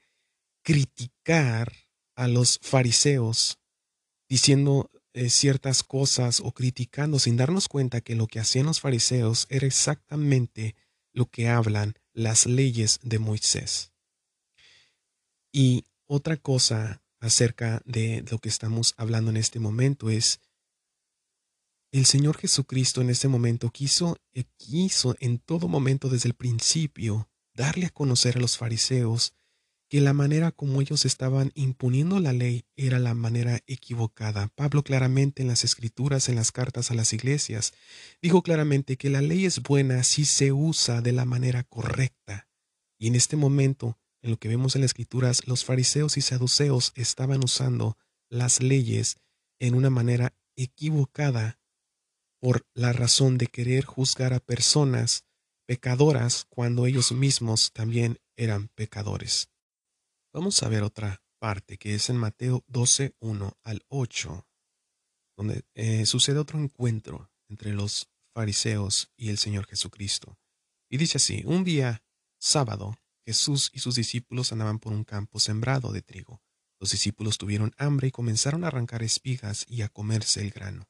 criticar 0.64 1.72
a 2.16 2.28
los 2.28 2.60
fariseos 2.64 3.60
diciendo 4.28 4.90
eh, 5.14 5.30
ciertas 5.30 5.84
cosas 5.84 6.40
o 6.40 6.52
criticando 6.52 7.20
sin 7.20 7.38
darnos 7.38 7.68
cuenta 7.68 8.02
que 8.02 8.16
lo 8.16 8.26
que 8.26 8.40
hacían 8.40 8.66
los 8.66 8.80
fariseos 8.80 9.46
era 9.50 9.68
exactamente 9.68 10.76
lo 11.20 11.30
que 11.30 11.50
hablan 11.50 11.96
las 12.14 12.46
leyes 12.46 13.00
de 13.04 13.20
Moisés. 13.20 13.92
Y 15.52 15.84
otra 16.06 16.38
cosa 16.38 17.04
acerca 17.20 17.82
de 17.84 18.24
lo 18.32 18.40
que 18.40 18.48
estamos 18.48 18.94
hablando 18.96 19.30
en 19.30 19.36
este 19.36 19.60
momento 19.60 20.10
es 20.10 20.40
el 21.92 22.06
Señor 22.06 22.38
Jesucristo 22.38 23.02
en 23.02 23.10
este 23.10 23.28
momento 23.28 23.70
quiso, 23.70 24.18
eh, 24.32 24.46
quiso 24.56 25.18
en 25.20 25.40
todo 25.40 25.68
momento 25.68 26.08
desde 26.08 26.30
el 26.30 26.36
principio 26.36 27.30
darle 27.54 27.88
a 27.88 27.90
conocer 27.90 28.38
a 28.38 28.40
los 28.40 28.58
fariseos 28.58 29.34
que 29.90 30.02
la 30.02 30.14
manera 30.14 30.52
como 30.52 30.82
ellos 30.82 31.04
estaban 31.04 31.52
imponiendo 31.56 32.20
la 32.20 32.32
ley 32.32 32.64
era 32.76 33.00
la 33.00 33.16
manera 33.16 33.60
equivocada. 33.66 34.50
Pablo 34.56 34.84
claramente 34.84 35.42
en 35.42 35.48
las 35.48 35.64
escrituras, 35.64 36.30
en 36.30 36.36
las 36.36 36.52
cartas 36.52 36.92
a 36.92 36.94
las 36.94 37.12
iglesias, 37.12 37.74
dijo 38.22 38.44
claramente 38.44 38.98
que 38.98 39.10
la 39.10 39.22
ley 39.22 39.46
es 39.46 39.64
buena 39.64 40.04
si 40.04 40.26
se 40.26 40.52
usa 40.52 41.02
de 41.02 41.12
la 41.12 41.26
manera 41.26 41.64
correcta. 41.64 42.48
Y 43.00 43.08
en 43.08 43.16
este 43.16 43.36
momento, 43.36 43.98
en 44.22 44.30
lo 44.30 44.38
que 44.38 44.48
vemos 44.48 44.76
en 44.76 44.82
las 44.82 44.90
escrituras, 44.90 45.48
los 45.48 45.66
fariseos 45.66 46.18
y 46.18 46.22
saduceos 46.22 46.92
estaban 46.96 47.44
usando 47.44 47.98
las 48.30 48.62
leyes 48.62 49.18
en 49.58 49.74
una 49.74 49.90
manera 49.90 50.36
equivocada 50.56 51.60
por 52.40 52.68
la 52.76 52.94
razón 52.94 53.40
de 53.40 53.48
querer 53.48 53.86
juzgar 53.86 54.34
a 54.34 54.40
personas 54.40 55.26
pecadoras 55.66 56.46
cuando 56.50 56.86
ellos 56.86 57.12
mismos 57.12 57.72
también 57.74 58.20
eran 58.36 58.68
pecadores. 58.70 59.50
Vamos 60.32 60.62
a 60.62 60.70
ver 60.70 60.84
otra 60.84 61.24
parte 61.40 61.80
que 61.80 61.96
es 61.96 62.12
en 62.12 62.18
Mateo 62.18 62.64
12, 62.68 63.16
1 63.20 63.58
al 63.64 63.84
8, 63.88 64.48
donde 65.36 65.64
eh, 65.74 66.06
sucede 66.06 66.38
otro 66.38 66.60
encuentro 66.60 67.32
entre 67.48 67.74
los 67.74 68.12
fariseos 68.36 69.12
y 69.18 69.30
el 69.30 69.40
Señor 69.40 69.66
Jesucristo. 69.66 70.38
Y 70.88 70.98
dice 70.98 71.18
así, 71.18 71.42
un 71.46 71.64
día, 71.64 72.04
sábado, 72.40 72.96
Jesús 73.26 73.72
y 73.74 73.80
sus 73.80 73.96
discípulos 73.96 74.52
andaban 74.52 74.78
por 74.78 74.94
un 74.94 75.04
campo 75.04 75.40
sembrado 75.40 75.92
de 75.92 76.04
trigo. 76.04 76.44
Los 76.80 76.92
discípulos 76.92 77.40
tuvieron 77.40 77.74
hambre 77.78 78.10
y 78.10 78.12
comenzaron 78.12 78.64
a 78.64 78.68
arrancar 78.68 79.02
espigas 79.02 79.66
y 79.68 79.82
a 79.82 79.90
comerse 79.90 80.42
el 80.42 80.52
grano. 80.52 80.88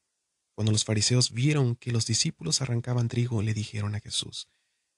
Cuando 0.54 0.74
los 0.74 0.84
fariseos 0.84 1.32
vieron 1.32 1.78
que 1.78 1.94
los 1.94 2.06
discípulos 2.06 2.62
arrancaban 2.62 3.08
trigo, 3.08 3.42
le 3.42 3.54
dijeron 3.54 3.96
a 3.96 4.02
Jesús, 4.02 4.50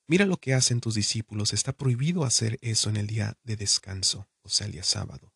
Mira 0.08 0.26
lo 0.26 0.38
que 0.38 0.54
hacen 0.54 0.82
tus 0.82 0.96
discípulos, 0.96 1.54
está 1.54 1.74
prohibido 1.74 2.24
hacer 2.24 2.58
eso 2.62 2.90
en 2.90 2.98
el 2.98 3.08
día 3.08 3.38
de 3.44 3.56
descanso, 3.56 4.28
o 4.42 4.50
sea, 4.50 4.68
el 4.68 4.74
día 4.74 4.84
sábado. 4.84 5.34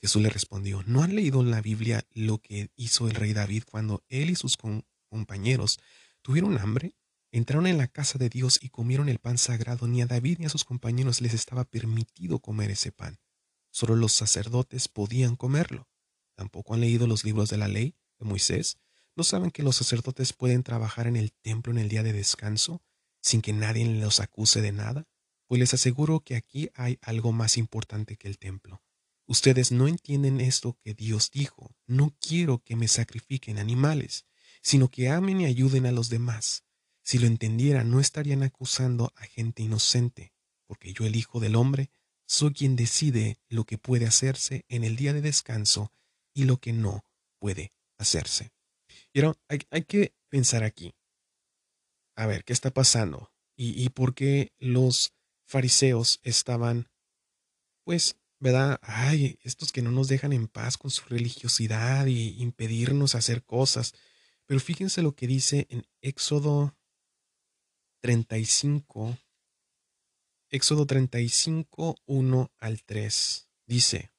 Jesús 0.00 0.22
le 0.22 0.30
respondió, 0.30 0.82
¿no 0.84 1.02
han 1.02 1.14
leído 1.14 1.40
en 1.40 1.50
la 1.50 1.60
Biblia 1.60 2.04
lo 2.12 2.38
que 2.38 2.70
hizo 2.76 3.08
el 3.08 3.14
rey 3.14 3.32
David 3.32 3.64
cuando 3.70 4.04
él 4.08 4.30
y 4.30 4.34
sus 4.34 4.56
compañeros 5.08 5.78
tuvieron 6.22 6.58
hambre? 6.58 6.96
Entraron 7.30 7.66
en 7.66 7.78
la 7.78 7.86
casa 7.86 8.18
de 8.18 8.28
Dios 8.28 8.58
y 8.60 8.68
comieron 8.68 9.08
el 9.08 9.18
pan 9.18 9.38
sagrado. 9.38 9.86
Ni 9.86 10.02
a 10.02 10.06
David 10.06 10.38
ni 10.40 10.46
a 10.46 10.50
sus 10.50 10.64
compañeros 10.64 11.20
les 11.20 11.34
estaba 11.34 11.64
permitido 11.64 12.40
comer 12.40 12.72
ese 12.72 12.92
pan. 12.92 13.20
Solo 13.70 13.96
los 13.96 14.12
sacerdotes 14.12 14.88
podían 14.88 15.36
comerlo. 15.36 15.88
tampoco 16.34 16.74
han 16.74 16.80
leído 16.80 17.06
los 17.06 17.24
libros 17.24 17.48
de 17.50 17.58
la 17.58 17.68
ley 17.68 17.94
de 18.18 18.26
Moisés, 18.26 18.78
no 19.14 19.24
saben 19.24 19.50
que 19.50 19.62
los 19.62 19.76
sacerdotes 19.76 20.32
pueden 20.32 20.62
trabajar 20.62 21.06
en 21.06 21.16
el 21.16 21.32
templo 21.32 21.72
en 21.72 21.78
el 21.78 21.88
día 21.88 22.02
de 22.02 22.12
descanso 22.12 22.82
sin 23.22 23.40
que 23.40 23.54
nadie 23.54 23.86
los 23.86 24.20
acuse 24.20 24.60
de 24.60 24.72
nada. 24.72 25.08
Pues 25.46 25.60
les 25.60 25.72
aseguro 25.72 26.20
que 26.20 26.36
aquí 26.36 26.68
hay 26.74 26.98
algo 27.00 27.32
más 27.32 27.56
importante 27.56 28.16
que 28.16 28.28
el 28.28 28.38
templo. 28.38 28.82
Ustedes 29.26 29.72
no 29.72 29.88
entienden 29.88 30.40
esto 30.40 30.76
que 30.82 30.92
Dios 30.92 31.30
dijo. 31.30 31.74
No 31.86 32.14
quiero 32.20 32.58
que 32.58 32.76
me 32.76 32.88
sacrifiquen 32.88 33.58
animales, 33.58 34.26
sino 34.60 34.90
que 34.90 35.08
amen 35.08 35.40
y 35.40 35.46
ayuden 35.46 35.86
a 35.86 35.92
los 35.92 36.10
demás. 36.10 36.64
Si 37.02 37.18
lo 37.18 37.26
entendieran, 37.26 37.90
no 37.90 38.00
estarían 38.00 38.42
acusando 38.42 39.12
a 39.16 39.24
gente 39.24 39.62
inocente, 39.62 40.32
porque 40.66 40.92
yo 40.92 41.06
el 41.06 41.16
Hijo 41.16 41.40
del 41.40 41.56
Hombre 41.56 41.90
soy 42.26 42.52
quien 42.52 42.76
decide 42.76 43.38
lo 43.48 43.64
que 43.64 43.78
puede 43.78 44.06
hacerse 44.06 44.64
en 44.68 44.84
el 44.84 44.96
día 44.96 45.12
de 45.12 45.20
descanso 45.20 45.92
y 46.34 46.44
lo 46.44 46.58
que 46.58 46.72
no 46.72 47.04
puede 47.38 47.72
hacerse. 47.98 48.52
Y 49.12 49.20
ahora 49.20 49.38
hay, 49.48 49.60
hay 49.70 49.82
que 49.82 50.14
pensar 50.28 50.64
aquí. 50.64 50.94
A 52.16 52.26
ver, 52.26 52.44
¿qué 52.44 52.52
está 52.52 52.70
pasando? 52.70 53.32
¿Y, 53.56 53.82
y 53.82 53.88
por 53.90 54.14
qué 54.14 54.52
los 54.58 55.14
fariseos 55.44 56.20
estaban, 56.22 56.88
pues, 57.84 58.16
¿verdad? 58.38 58.78
Ay, 58.82 59.38
estos 59.42 59.72
que 59.72 59.82
no 59.82 59.90
nos 59.90 60.08
dejan 60.08 60.32
en 60.32 60.48
paz 60.48 60.76
con 60.76 60.90
su 60.90 61.04
religiosidad 61.06 62.06
y 62.06 62.42
impedirnos 62.42 63.14
hacer 63.14 63.44
cosas. 63.44 63.94
Pero 64.46 64.60
fíjense 64.60 65.02
lo 65.02 65.14
que 65.14 65.26
dice 65.26 65.66
en 65.70 65.86
Éxodo 66.00 66.76
35, 68.00 69.16
Éxodo 70.50 70.86
35, 70.86 71.96
1 72.04 72.52
al 72.58 72.82
3. 72.82 73.48
Dice, 73.66 74.11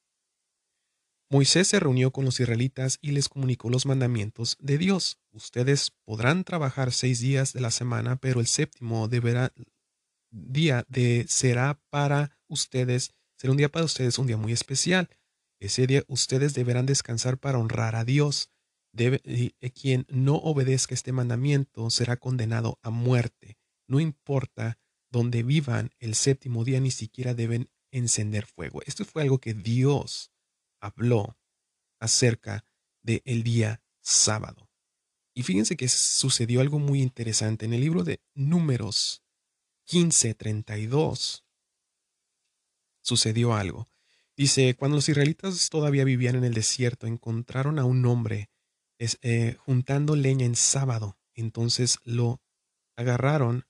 Moisés 1.34 1.66
se 1.66 1.80
reunió 1.80 2.12
con 2.12 2.24
los 2.24 2.38
israelitas 2.38 3.00
y 3.02 3.10
les 3.10 3.28
comunicó 3.28 3.68
los 3.68 3.86
mandamientos 3.86 4.56
de 4.60 4.78
Dios. 4.78 5.18
Ustedes 5.32 5.90
podrán 6.04 6.44
trabajar 6.44 6.92
seis 6.92 7.18
días 7.18 7.52
de 7.52 7.60
la 7.60 7.72
semana, 7.72 8.14
pero 8.14 8.38
el 8.38 8.46
séptimo 8.46 9.08
día 10.30 10.86
será 11.26 11.82
para 11.90 12.38
ustedes, 12.46 13.14
será 13.36 13.50
un 13.50 13.56
día 13.56 13.68
para 13.68 13.84
ustedes, 13.84 14.16
un 14.20 14.28
día 14.28 14.36
muy 14.36 14.52
especial. 14.52 15.10
Ese 15.58 15.88
día 15.88 16.04
ustedes 16.06 16.54
deberán 16.54 16.86
descansar 16.86 17.36
para 17.36 17.58
honrar 17.58 17.96
a 17.96 18.04
Dios. 18.04 18.48
Quien 18.92 20.06
no 20.08 20.36
obedezca 20.36 20.94
este 20.94 21.10
mandamiento 21.10 21.90
será 21.90 22.16
condenado 22.16 22.78
a 22.80 22.90
muerte. 22.90 23.58
No 23.88 23.98
importa 23.98 24.78
dónde 25.10 25.42
vivan, 25.42 25.90
el 25.98 26.14
séptimo 26.14 26.62
día 26.62 26.78
ni 26.78 26.92
siquiera 26.92 27.34
deben 27.34 27.70
encender 27.90 28.46
fuego. 28.46 28.82
Esto 28.86 29.04
fue 29.04 29.22
algo 29.22 29.38
que 29.38 29.52
Dios 29.52 30.30
habló 30.84 31.38
acerca 31.98 32.66
del 33.02 33.42
día 33.42 33.82
sábado. 34.00 34.68
Y 35.34 35.42
fíjense 35.42 35.76
que 35.76 35.88
sucedió 35.88 36.60
algo 36.60 36.78
muy 36.78 37.02
interesante. 37.02 37.64
En 37.64 37.72
el 37.72 37.80
libro 37.80 38.04
de 38.04 38.20
Números 38.34 39.22
15:32 39.86 41.44
sucedió 43.02 43.54
algo. 43.54 43.88
Dice, 44.36 44.74
cuando 44.74 44.96
los 44.96 45.08
israelitas 45.08 45.70
todavía 45.70 46.04
vivían 46.04 46.36
en 46.36 46.44
el 46.44 46.54
desierto, 46.54 47.06
encontraron 47.06 47.78
a 47.78 47.84
un 47.84 48.04
hombre 48.06 48.50
eh, 48.98 49.56
juntando 49.58 50.16
leña 50.16 50.46
en 50.46 50.56
sábado. 50.56 51.18
Entonces 51.34 51.98
lo 52.04 52.40
agarraron 52.96 53.66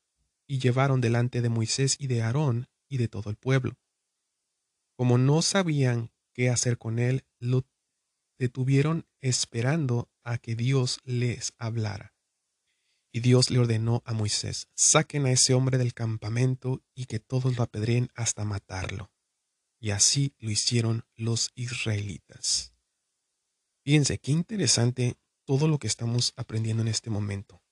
y 0.46 0.58
llevaron 0.58 1.00
delante 1.00 1.42
de 1.42 1.48
Moisés 1.48 1.96
y 1.98 2.06
de 2.06 2.22
Aarón 2.22 2.68
y 2.88 2.98
de 2.98 3.08
todo 3.08 3.30
el 3.30 3.36
pueblo. 3.36 3.76
Como 4.96 5.18
no 5.18 5.42
sabían 5.42 6.13
qué 6.34 6.50
hacer 6.50 6.76
con 6.76 6.98
él, 6.98 7.24
lo 7.38 7.66
detuvieron 8.38 9.06
esperando 9.22 10.10
a 10.22 10.36
que 10.36 10.54
Dios 10.54 10.98
les 11.04 11.54
hablara. 11.56 12.14
Y 13.10 13.20
Dios 13.20 13.50
le 13.50 13.60
ordenó 13.60 14.02
a 14.04 14.12
Moisés, 14.12 14.68
saquen 14.74 15.24
a 15.26 15.30
ese 15.30 15.54
hombre 15.54 15.78
del 15.78 15.94
campamento 15.94 16.82
y 16.94 17.06
que 17.06 17.20
todos 17.20 17.56
lo 17.56 17.62
apedreen 17.62 18.10
hasta 18.14 18.44
matarlo. 18.44 19.12
Y 19.78 19.90
así 19.90 20.34
lo 20.38 20.50
hicieron 20.50 21.06
los 21.14 21.52
israelitas. 21.54 22.74
Fíjense, 23.84 24.18
qué 24.18 24.32
interesante 24.32 25.16
todo 25.44 25.68
lo 25.68 25.78
que 25.78 25.86
estamos 25.86 26.32
aprendiendo 26.36 26.82
en 26.82 26.88
este 26.88 27.10
momento. 27.10 27.62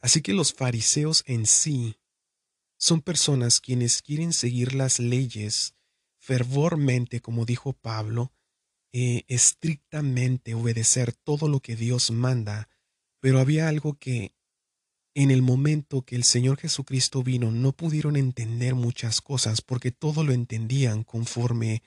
Así 0.00 0.22
que 0.22 0.32
los 0.32 0.52
fariseos 0.52 1.24
en 1.26 1.46
sí 1.46 1.98
son 2.76 3.00
personas 3.00 3.60
quienes 3.60 4.00
quieren 4.00 4.32
seguir 4.32 4.74
las 4.74 5.00
leyes 5.00 5.74
fervormente, 6.28 7.22
como 7.22 7.46
dijo 7.46 7.72
Pablo, 7.72 8.34
eh, 8.92 9.24
estrictamente 9.28 10.52
obedecer 10.52 11.14
todo 11.14 11.48
lo 11.48 11.60
que 11.60 11.74
Dios 11.74 12.10
manda, 12.10 12.68
pero 13.18 13.40
había 13.40 13.66
algo 13.66 13.94
que 13.94 14.34
en 15.14 15.30
el 15.30 15.40
momento 15.40 16.02
que 16.02 16.16
el 16.16 16.24
Señor 16.24 16.58
Jesucristo 16.58 17.22
vino 17.22 17.50
no 17.50 17.72
pudieron 17.72 18.14
entender 18.14 18.74
muchas 18.74 19.22
cosas 19.22 19.62
porque 19.62 19.90
todo 19.90 20.22
lo 20.22 20.34
entendían 20.34 21.02
conforme 21.02 21.82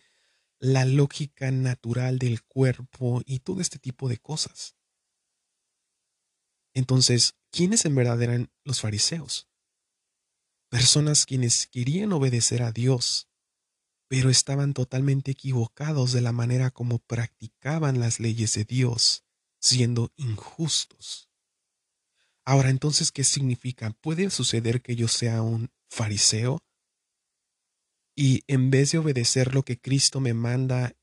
la 0.58 0.86
lógica 0.86 1.52
natural 1.52 2.18
del 2.18 2.42
cuerpo 2.42 3.22
y 3.28 3.42
todo 3.42 3.62
este 3.62 3.78
tipo 3.78 4.10
de 4.10 4.18
cosas. 4.18 4.76
Entonces, 6.74 7.36
¿quiénes 7.52 7.86
en 7.86 7.94
verdad 7.94 8.20
eran 8.24 8.50
los 8.64 8.82
fariseos? 8.82 9.48
Personas 10.70 11.28
quienes 11.28 11.68
querían 11.68 12.12
obedecer 12.12 12.64
a 12.64 12.72
Dios, 12.72 13.28
pero 14.12 14.30
estaban 14.30 14.74
totalmente 14.74 15.32
equivocados 15.32 16.12
de 16.12 16.20
la 16.20 16.34
manera 16.34 16.70
como 16.70 17.00
practicaban 17.00 18.02
las 18.02 18.20
leyes 18.20 18.54
de 18.56 18.66
Dios, 18.66 19.24
siendo 19.62 20.12
injustos. 20.18 21.30
Ahora, 22.44 22.72
entonces, 22.72 23.14
¿qué 23.14 23.24
significa? 23.24 23.92
¿Puede 24.02 24.30
suceder 24.30 24.82
que 24.82 24.98
yo 24.98 25.08
sea 25.08 25.42
un 25.42 25.72
fariseo? 25.90 26.60
Y 28.14 28.44
en 28.48 28.70
vez 28.70 28.92
de 28.92 28.98
obedecer 28.98 29.56
lo 29.56 29.64
que 29.64 29.80
Cristo 29.80 30.20
me 30.20 30.34
manda, 30.34 30.94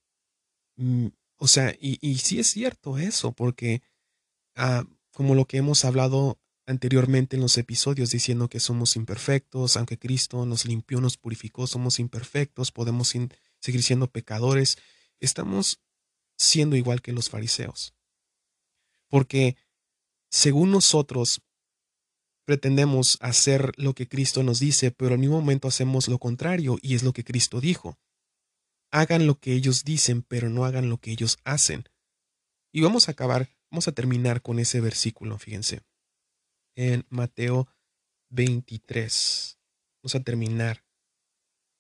mm, 0.77 1.07
o 1.39 1.49
sea, 1.49 1.75
y, 1.81 2.19
sí 2.19 2.41
es 2.41 2.49
cierto 2.49 2.99
eso, 2.99 3.33
porque 3.33 3.81
ah, 4.55 4.85
como 5.13 5.35
lo 5.35 5.47
que 5.47 5.57
hemos 5.57 5.87
hablado 5.87 6.39
anteriormente 6.69 7.37
en 7.37 7.43
los 7.43 7.57
episodios 7.57 8.11
diciendo 8.11 8.49
que 8.49 8.61
somos 8.61 8.95
imperfectos, 8.97 9.77
aunque 9.77 9.99
Cristo 9.99 10.45
nos 10.45 10.67
limpió, 10.67 11.01
nos 11.01 11.17
purificó, 11.17 11.67
somos 11.67 11.99
imperfectos, 11.99 12.73
podemos 12.73 13.15
seguir 13.59 13.83
siendo 13.83 14.11
pecadores, 14.11 14.77
estamos 15.19 15.81
siendo 16.37 16.77
igual 16.77 17.01
que 17.01 17.13
los 17.13 17.31
fariseos. 17.31 17.95
Porque 19.09 19.57
según 20.31 20.71
nosotros 20.71 21.41
pretendemos 22.45 23.17
hacer 23.21 23.73
lo 23.77 23.95
que 23.95 24.07
Cristo 24.07 24.43
nos 24.43 24.61
dice, 24.61 24.91
pero 24.91 25.15
al 25.15 25.21
mismo 25.21 25.41
momento 25.41 25.69
hacemos 25.69 26.07
lo 26.09 26.19
contrario 26.19 26.79
y 26.83 26.95
es 26.95 27.03
lo 27.03 27.15
que 27.15 27.25
Cristo 27.25 27.61
dijo. 27.61 27.99
Hagan 28.91 29.27
lo 29.27 29.39
que 29.39 29.55
ellos 29.55 29.85
dicen, 29.85 30.23
pero 30.23 30.51
no 30.51 30.67
hagan 30.67 30.91
lo 30.91 30.99
que 30.99 31.11
ellos 31.13 31.39
hacen. 31.45 31.85
Y 32.73 32.83
vamos 32.83 33.09
a 33.09 33.13
acabar, 33.13 33.49
vamos 33.71 33.89
a 33.89 33.93
terminar 33.93 34.43
con 34.43 34.59
ese 34.59 34.81
versículo, 34.81 35.39
fíjense 35.39 35.83
en 36.79 37.05
Mateo 37.11 37.69
23. 38.31 39.59
Vamos 40.01 40.15
a 40.15 40.21
terminar 40.21 40.85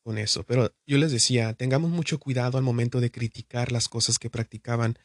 con 0.02 0.18
eso. 0.18 0.44
Pero 0.44 0.74
yo 0.86 0.98
les 0.98 1.12
decía, 1.12 1.54
tengamos 1.54 1.90
mucho 1.90 2.18
cuidado 2.18 2.58
al 2.58 2.64
momento 2.64 3.00
de 3.00 3.12
criticar 3.12 3.70
las 3.70 3.88
cosas 3.88 4.18
que 4.18 4.28
practicaban 4.28 4.98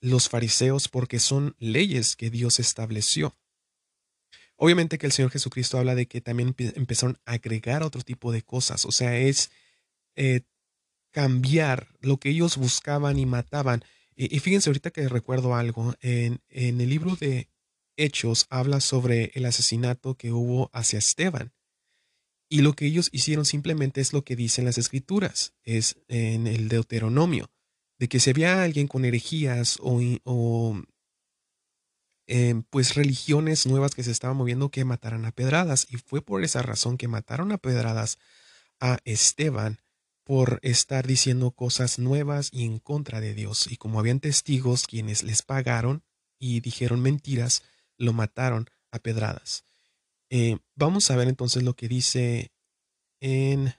los 0.00 0.28
fariseos 0.28 0.88
porque 0.88 1.20
son 1.20 1.54
leyes 1.60 2.16
que 2.16 2.28
Dios 2.28 2.58
estableció. 2.58 3.36
Obviamente 4.56 4.98
que 4.98 5.06
el 5.06 5.12
Señor 5.12 5.30
Jesucristo 5.30 5.78
habla 5.78 5.94
de 5.94 6.06
que 6.06 6.20
también 6.20 6.54
empezaron 6.58 7.18
a 7.24 7.34
agregar 7.34 7.84
otro 7.84 8.02
tipo 8.02 8.32
de 8.32 8.42
cosas, 8.42 8.84
o 8.84 8.90
sea, 8.90 9.16
es 9.16 9.50
eh, 10.16 10.40
cambiar 11.12 11.88
lo 12.00 12.16
que 12.16 12.30
ellos 12.30 12.56
buscaban 12.56 13.18
y 13.18 13.26
mataban. 13.26 13.84
Y, 14.16 14.38
fíjense 14.40 14.70
ahorita 14.70 14.90
que 14.90 15.08
recuerdo 15.08 15.54
algo, 15.54 15.94
en, 16.00 16.40
en 16.48 16.80
el 16.80 16.88
libro 16.88 17.16
de 17.16 17.50
Hechos 17.96 18.46
habla 18.50 18.80
sobre 18.80 19.32
el 19.34 19.46
asesinato 19.46 20.14
que 20.16 20.32
hubo 20.32 20.70
hacia 20.72 20.98
Esteban. 20.98 21.52
Y 22.48 22.60
lo 22.60 22.74
que 22.74 22.86
ellos 22.86 23.08
hicieron 23.12 23.44
simplemente 23.44 24.00
es 24.00 24.12
lo 24.12 24.22
que 24.22 24.36
dicen 24.36 24.64
las 24.64 24.78
escrituras, 24.78 25.54
es 25.64 25.96
en 26.08 26.46
el 26.46 26.68
Deuteronomio, 26.68 27.50
de 27.98 28.08
que 28.08 28.20
si 28.20 28.30
había 28.30 28.62
alguien 28.62 28.86
con 28.86 29.04
herejías 29.04 29.78
o, 29.80 30.80
em, 32.28 32.62
pues 32.62 32.94
religiones 32.94 33.66
nuevas 33.66 33.94
que 33.94 34.04
se 34.04 34.12
estaban 34.12 34.36
moviendo 34.36 34.70
que 34.70 34.84
mataran 34.84 35.24
a 35.24 35.32
pedradas. 35.32 35.86
Y 35.90 35.96
fue 35.96 36.22
por 36.22 36.44
esa 36.44 36.62
razón 36.62 36.98
que 36.98 37.08
mataron 37.08 37.50
a 37.52 37.58
pedradas 37.58 38.18
a 38.80 38.98
Esteban 39.04 39.80
por 40.24 40.58
estar 40.62 41.06
diciendo 41.06 41.52
cosas 41.52 41.98
nuevas 41.98 42.50
y 42.52 42.64
en 42.64 42.78
contra 42.78 43.20
de 43.20 43.32
Dios. 43.32 43.68
Y 43.70 43.76
como 43.76 44.00
habían 44.00 44.20
testigos 44.20 44.86
quienes 44.86 45.22
les 45.22 45.42
pagaron 45.42 46.02
y 46.38 46.60
dijeron 46.60 47.00
mentiras, 47.00 47.62
lo 47.98 48.12
mataron 48.12 48.68
a 48.90 48.98
pedradas. 48.98 49.64
Eh, 50.30 50.58
vamos 50.74 51.10
a 51.10 51.16
ver 51.16 51.28
entonces 51.28 51.62
lo 51.62 51.74
que 51.74 51.88
dice 51.88 52.52
en 53.20 53.74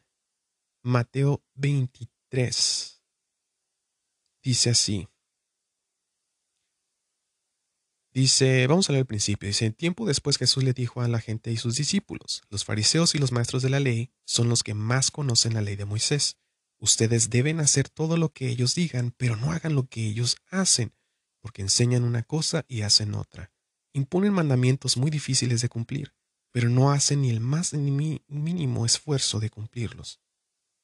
Mateo 0.82 1.44
23. 1.56 3.02
dice 4.42 4.70
así. 4.70 5.08
Dice, 8.14 8.66
vamos 8.66 8.90
a 8.90 8.94
leer 8.94 9.02
el 9.02 9.06
principio. 9.06 9.48
Dice, 9.48 9.70
tiempo 9.72 10.08
después 10.08 10.38
Jesús 10.38 10.64
le 10.64 10.74
dijo 10.74 11.02
a 11.02 11.08
la 11.08 11.20
gente 11.20 11.52
y 11.52 11.58
sus 11.58 11.76
discípulos, 11.76 12.42
los 12.50 12.66
fariseos 12.66 13.14
y 13.14 13.20
los 13.20 13.32
maestros 13.32 13.62
de 13.62 13.70
la 13.70 13.80
ley 13.80 14.12
son 14.26 14.50
los 14.50 14.64
que 14.64 14.74
más 14.74 15.12
conocen 15.12 15.54
la 15.54 15.62
ley 15.62 15.76
de 15.76 15.86
Moisés. 15.86 16.38
Ustedes 16.80 17.30
deben 17.30 17.60
hacer 17.60 17.90
todo 17.90 18.18
lo 18.18 18.30
que 18.30 18.50
ellos 18.50 18.74
digan, 18.74 19.14
pero 19.18 19.36
no 19.36 19.52
hagan 19.52 19.76
lo 19.76 19.88
que 19.88 20.08
ellos 20.08 20.38
hacen, 20.50 20.94
porque 21.42 21.62
enseñan 21.62 22.04
una 22.04 22.24
cosa 22.24 22.66
y 22.68 22.82
hacen 22.82 23.14
otra. 23.14 23.52
Imponen 23.98 24.32
mandamientos 24.32 24.96
muy 24.96 25.10
difíciles 25.10 25.60
de 25.62 25.70
cumplir, 25.70 26.14
pero 26.52 26.70
no 26.70 26.92
hacen 26.92 27.24
ni 27.24 27.32
el 27.32 27.40
más 27.40 27.74
mínimo 27.74 28.86
esfuerzo 28.86 29.40
de 29.40 29.50
cumplirlos. 29.50 30.22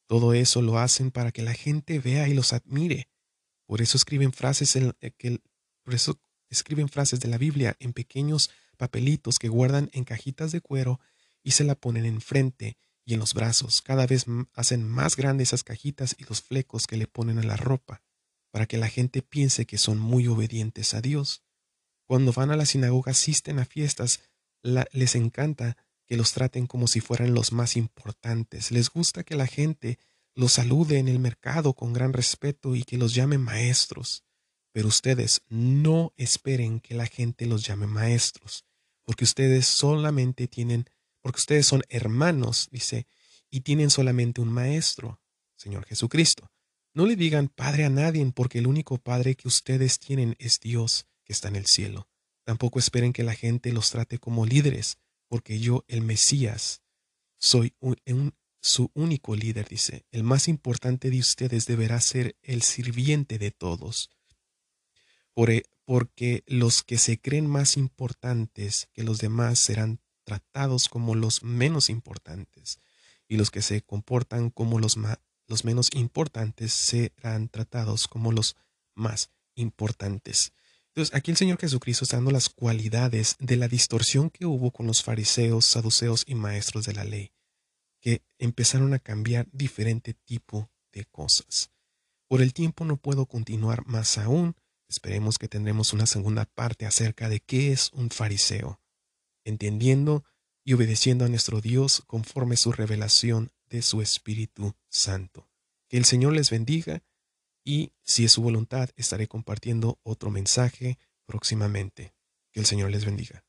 Todo 0.08 0.34
eso 0.34 0.64
lo 0.64 0.80
hacen 0.80 1.12
para 1.12 1.32
que 1.32 1.44
la 1.44 1.54
gente 1.54 2.00
vea 2.00 2.28
y 2.28 2.34
los 2.34 2.54
admire. 2.54 3.12
Por 3.68 3.84
eso 3.84 3.98
escriben 3.98 4.34
frases 4.34 4.76
eh, 4.76 5.38
por 5.84 5.94
eso 5.94 6.20
escriben 6.50 6.90
frases 6.90 7.20
de 7.20 7.28
la 7.28 7.38
Biblia 7.38 7.76
en 7.80 7.94
pequeños 7.94 8.50
papelitos 8.78 9.38
que 9.38 9.48
guardan 9.48 9.92
en 9.94 10.06
cajitas 10.06 10.52
de 10.52 10.62
cuero 10.62 11.00
y 11.44 11.52
se 11.52 11.66
la 11.66 11.76
ponen 11.76 12.06
enfrente 12.06 12.78
y 13.06 13.14
en 13.14 13.20
los 13.20 13.36
brazos. 13.36 13.84
Cada 13.84 14.08
vez 14.08 14.26
hacen 14.56 14.90
más 14.90 15.16
grandes 15.16 15.50
esas 15.50 15.64
cajitas 15.64 16.16
y 16.18 16.24
los 16.24 16.42
flecos 16.42 16.88
que 16.88 16.98
le 16.98 17.06
ponen 17.06 17.38
a 17.38 17.44
la 17.44 17.58
ropa, 17.58 18.02
para 18.50 18.66
que 18.66 18.80
la 18.80 18.90
gente 18.90 19.22
piense 19.22 19.68
que 19.68 19.78
son 19.78 20.00
muy 20.00 20.26
obedientes 20.26 20.96
a 20.96 21.02
Dios. 21.02 21.44
Cuando 22.06 22.32
van 22.34 22.52
a 22.52 22.56
la 22.56 22.66
sinagoga, 22.66 23.12
asisten 23.12 23.60
a 23.60 23.66
fiestas, 23.66 24.22
les 24.62 25.16
encanta 25.16 25.78
que 26.06 26.18
los 26.18 26.34
traten 26.34 26.68
como 26.68 26.88
si 26.88 27.00
fueran 27.00 27.34
los 27.34 27.52
más 27.52 27.78
importantes. 27.78 28.72
Les 28.72 28.90
gusta 28.90 29.24
que 29.24 29.36
la 29.36 29.48
gente 29.48 30.00
los 30.36 30.54
salude 30.54 30.98
en 30.98 31.08
el 31.08 31.20
mercado 31.20 31.74
con 31.74 31.94
gran 31.94 32.14
respeto 32.14 32.76
y 32.76 32.84
que 32.84 32.98
los 32.98 33.14
llame 33.14 33.38
maestros. 33.38 34.24
Pero 34.72 34.88
ustedes 34.88 35.44
no 35.50 36.14
esperen 36.18 36.80
que 36.80 36.96
la 36.96 37.06
gente 37.06 37.46
los 37.46 37.66
llame 37.66 37.86
maestros, 37.86 38.66
porque 39.04 39.24
ustedes 39.24 39.68
solamente 39.68 40.48
tienen, 40.48 40.90
porque 41.22 41.38
ustedes 41.38 41.68
son 41.68 41.84
hermanos, 41.90 42.70
dice, 42.72 43.06
y 43.52 43.62
tienen 43.62 43.92
solamente 43.92 44.42
un 44.42 44.52
maestro, 44.52 45.22
Señor 45.56 45.86
Jesucristo. 45.86 46.50
No 46.96 47.06
le 47.06 47.16
digan 47.16 47.50
Padre 47.50 47.86
a 47.86 47.90
nadie, 47.90 48.26
porque 48.34 48.60
el 48.60 48.68
único 48.68 48.98
Padre 48.98 49.36
que 49.36 49.48
ustedes 49.48 50.00
tienen 50.00 50.36
es 50.40 50.60
Dios, 50.60 51.06
que 51.24 51.34
está 51.34 51.48
en 51.48 51.56
el 51.56 51.66
cielo. 51.66 52.08
Tampoco 52.44 52.80
esperen 52.80 53.14
que 53.14 53.24
la 53.24 53.36
gente 53.36 53.72
los 53.72 53.90
trate 53.90 54.20
como 54.20 54.46
líderes, 54.46 54.98
porque 55.28 55.60
yo, 55.60 55.86
el 55.88 56.02
Mesías, 56.02 56.82
soy 57.38 57.74
su 58.62 58.92
único 58.94 59.36
líder, 59.36 59.68
dice. 59.68 60.06
El 60.12 60.24
más 60.24 60.48
importante 60.48 61.10
de 61.10 61.20
ustedes 61.20 61.66
deberá 61.66 62.00
ser 62.02 62.38
el 62.42 62.62
sirviente 62.62 63.38
de 63.40 63.52
todos. 63.52 64.10
Porque 65.86 66.44
los 66.46 66.84
que 66.84 66.98
se 66.98 67.20
creen 67.20 67.48
más 67.48 67.78
importantes 67.78 68.90
que 68.94 69.04
los 69.04 69.18
demás 69.18 69.60
serán 69.60 70.00
tratados 70.24 70.88
como 70.88 71.16
los 71.16 71.44
menos 71.44 71.90
importantes, 71.90 72.80
y 73.28 73.38
los 73.38 73.52
que 73.52 73.62
se 73.62 73.82
comportan 73.82 74.50
como 74.50 74.80
los 74.80 74.96
menos 75.66 75.90
importantes 75.94 76.74
serán 76.74 77.50
tratados 77.50 78.08
como 78.08 78.32
los 78.32 78.56
más 78.96 79.32
importantes. 79.56 80.54
Entonces, 80.96 81.16
aquí 81.16 81.32
el 81.32 81.38
Señor 81.38 81.60
Jesucristo 81.60 82.06
está 82.06 82.18
dando 82.18 82.32
las 82.32 82.50
cualidades 82.50 83.36
de 83.40 83.58
la 83.58 83.68
distorsión 83.68 84.30
que 84.30 84.46
hubo 84.46 84.72
con 84.72 84.86
los 84.86 85.04
fariseos, 85.04 85.66
saduceos 85.66 86.24
y 86.28 86.36
maestros 86.36 86.86
de 86.86 86.94
la 86.94 87.04
ley, 87.04 87.32
que 88.00 88.22
empezaron 88.38 88.94
a 88.94 89.00
cambiar 89.00 89.48
diferente 89.52 90.14
tipo 90.14 90.70
de 90.92 91.06
cosas. 91.06 91.72
Por 92.28 92.42
el 92.42 92.54
tiempo 92.54 92.86
no 92.86 92.98
puedo 92.98 93.26
continuar 93.26 93.86
más 93.86 94.18
aún, 94.18 94.56
Esperemos 94.94 95.40
que 95.40 95.48
tendremos 95.48 95.92
una 95.92 96.06
segunda 96.06 96.46
parte 96.46 96.86
acerca 96.86 97.28
de 97.28 97.40
qué 97.40 97.72
es 97.72 97.90
un 97.94 98.12
fariseo, 98.12 98.80
entendiendo 99.44 100.24
y 100.64 100.74
obedeciendo 100.74 101.26
a 101.26 101.30
nuestro 101.30 101.62
Dios 101.62 102.04
conforme 102.06 102.58
su 102.58 102.72
revelación 102.72 103.52
de 103.70 103.82
su 103.82 104.04
Espíritu 104.04 104.76
Santo. 104.90 105.50
Que 105.90 105.98
el 105.98 106.06
Señor 106.06 106.34
les 106.34 106.52
bendiga 106.52 107.02
y, 107.64 107.94
si 108.04 108.26
es 108.26 108.32
su 108.32 108.42
voluntad, 108.42 108.90
estaré 108.96 109.28
compartiendo 109.28 110.00
otro 110.04 110.32
mensaje 110.32 110.98
próximamente. 111.26 112.14
Que 112.52 112.60
el 112.60 112.66
Señor 112.66 112.92
les 112.92 113.06
bendiga. 113.06 113.44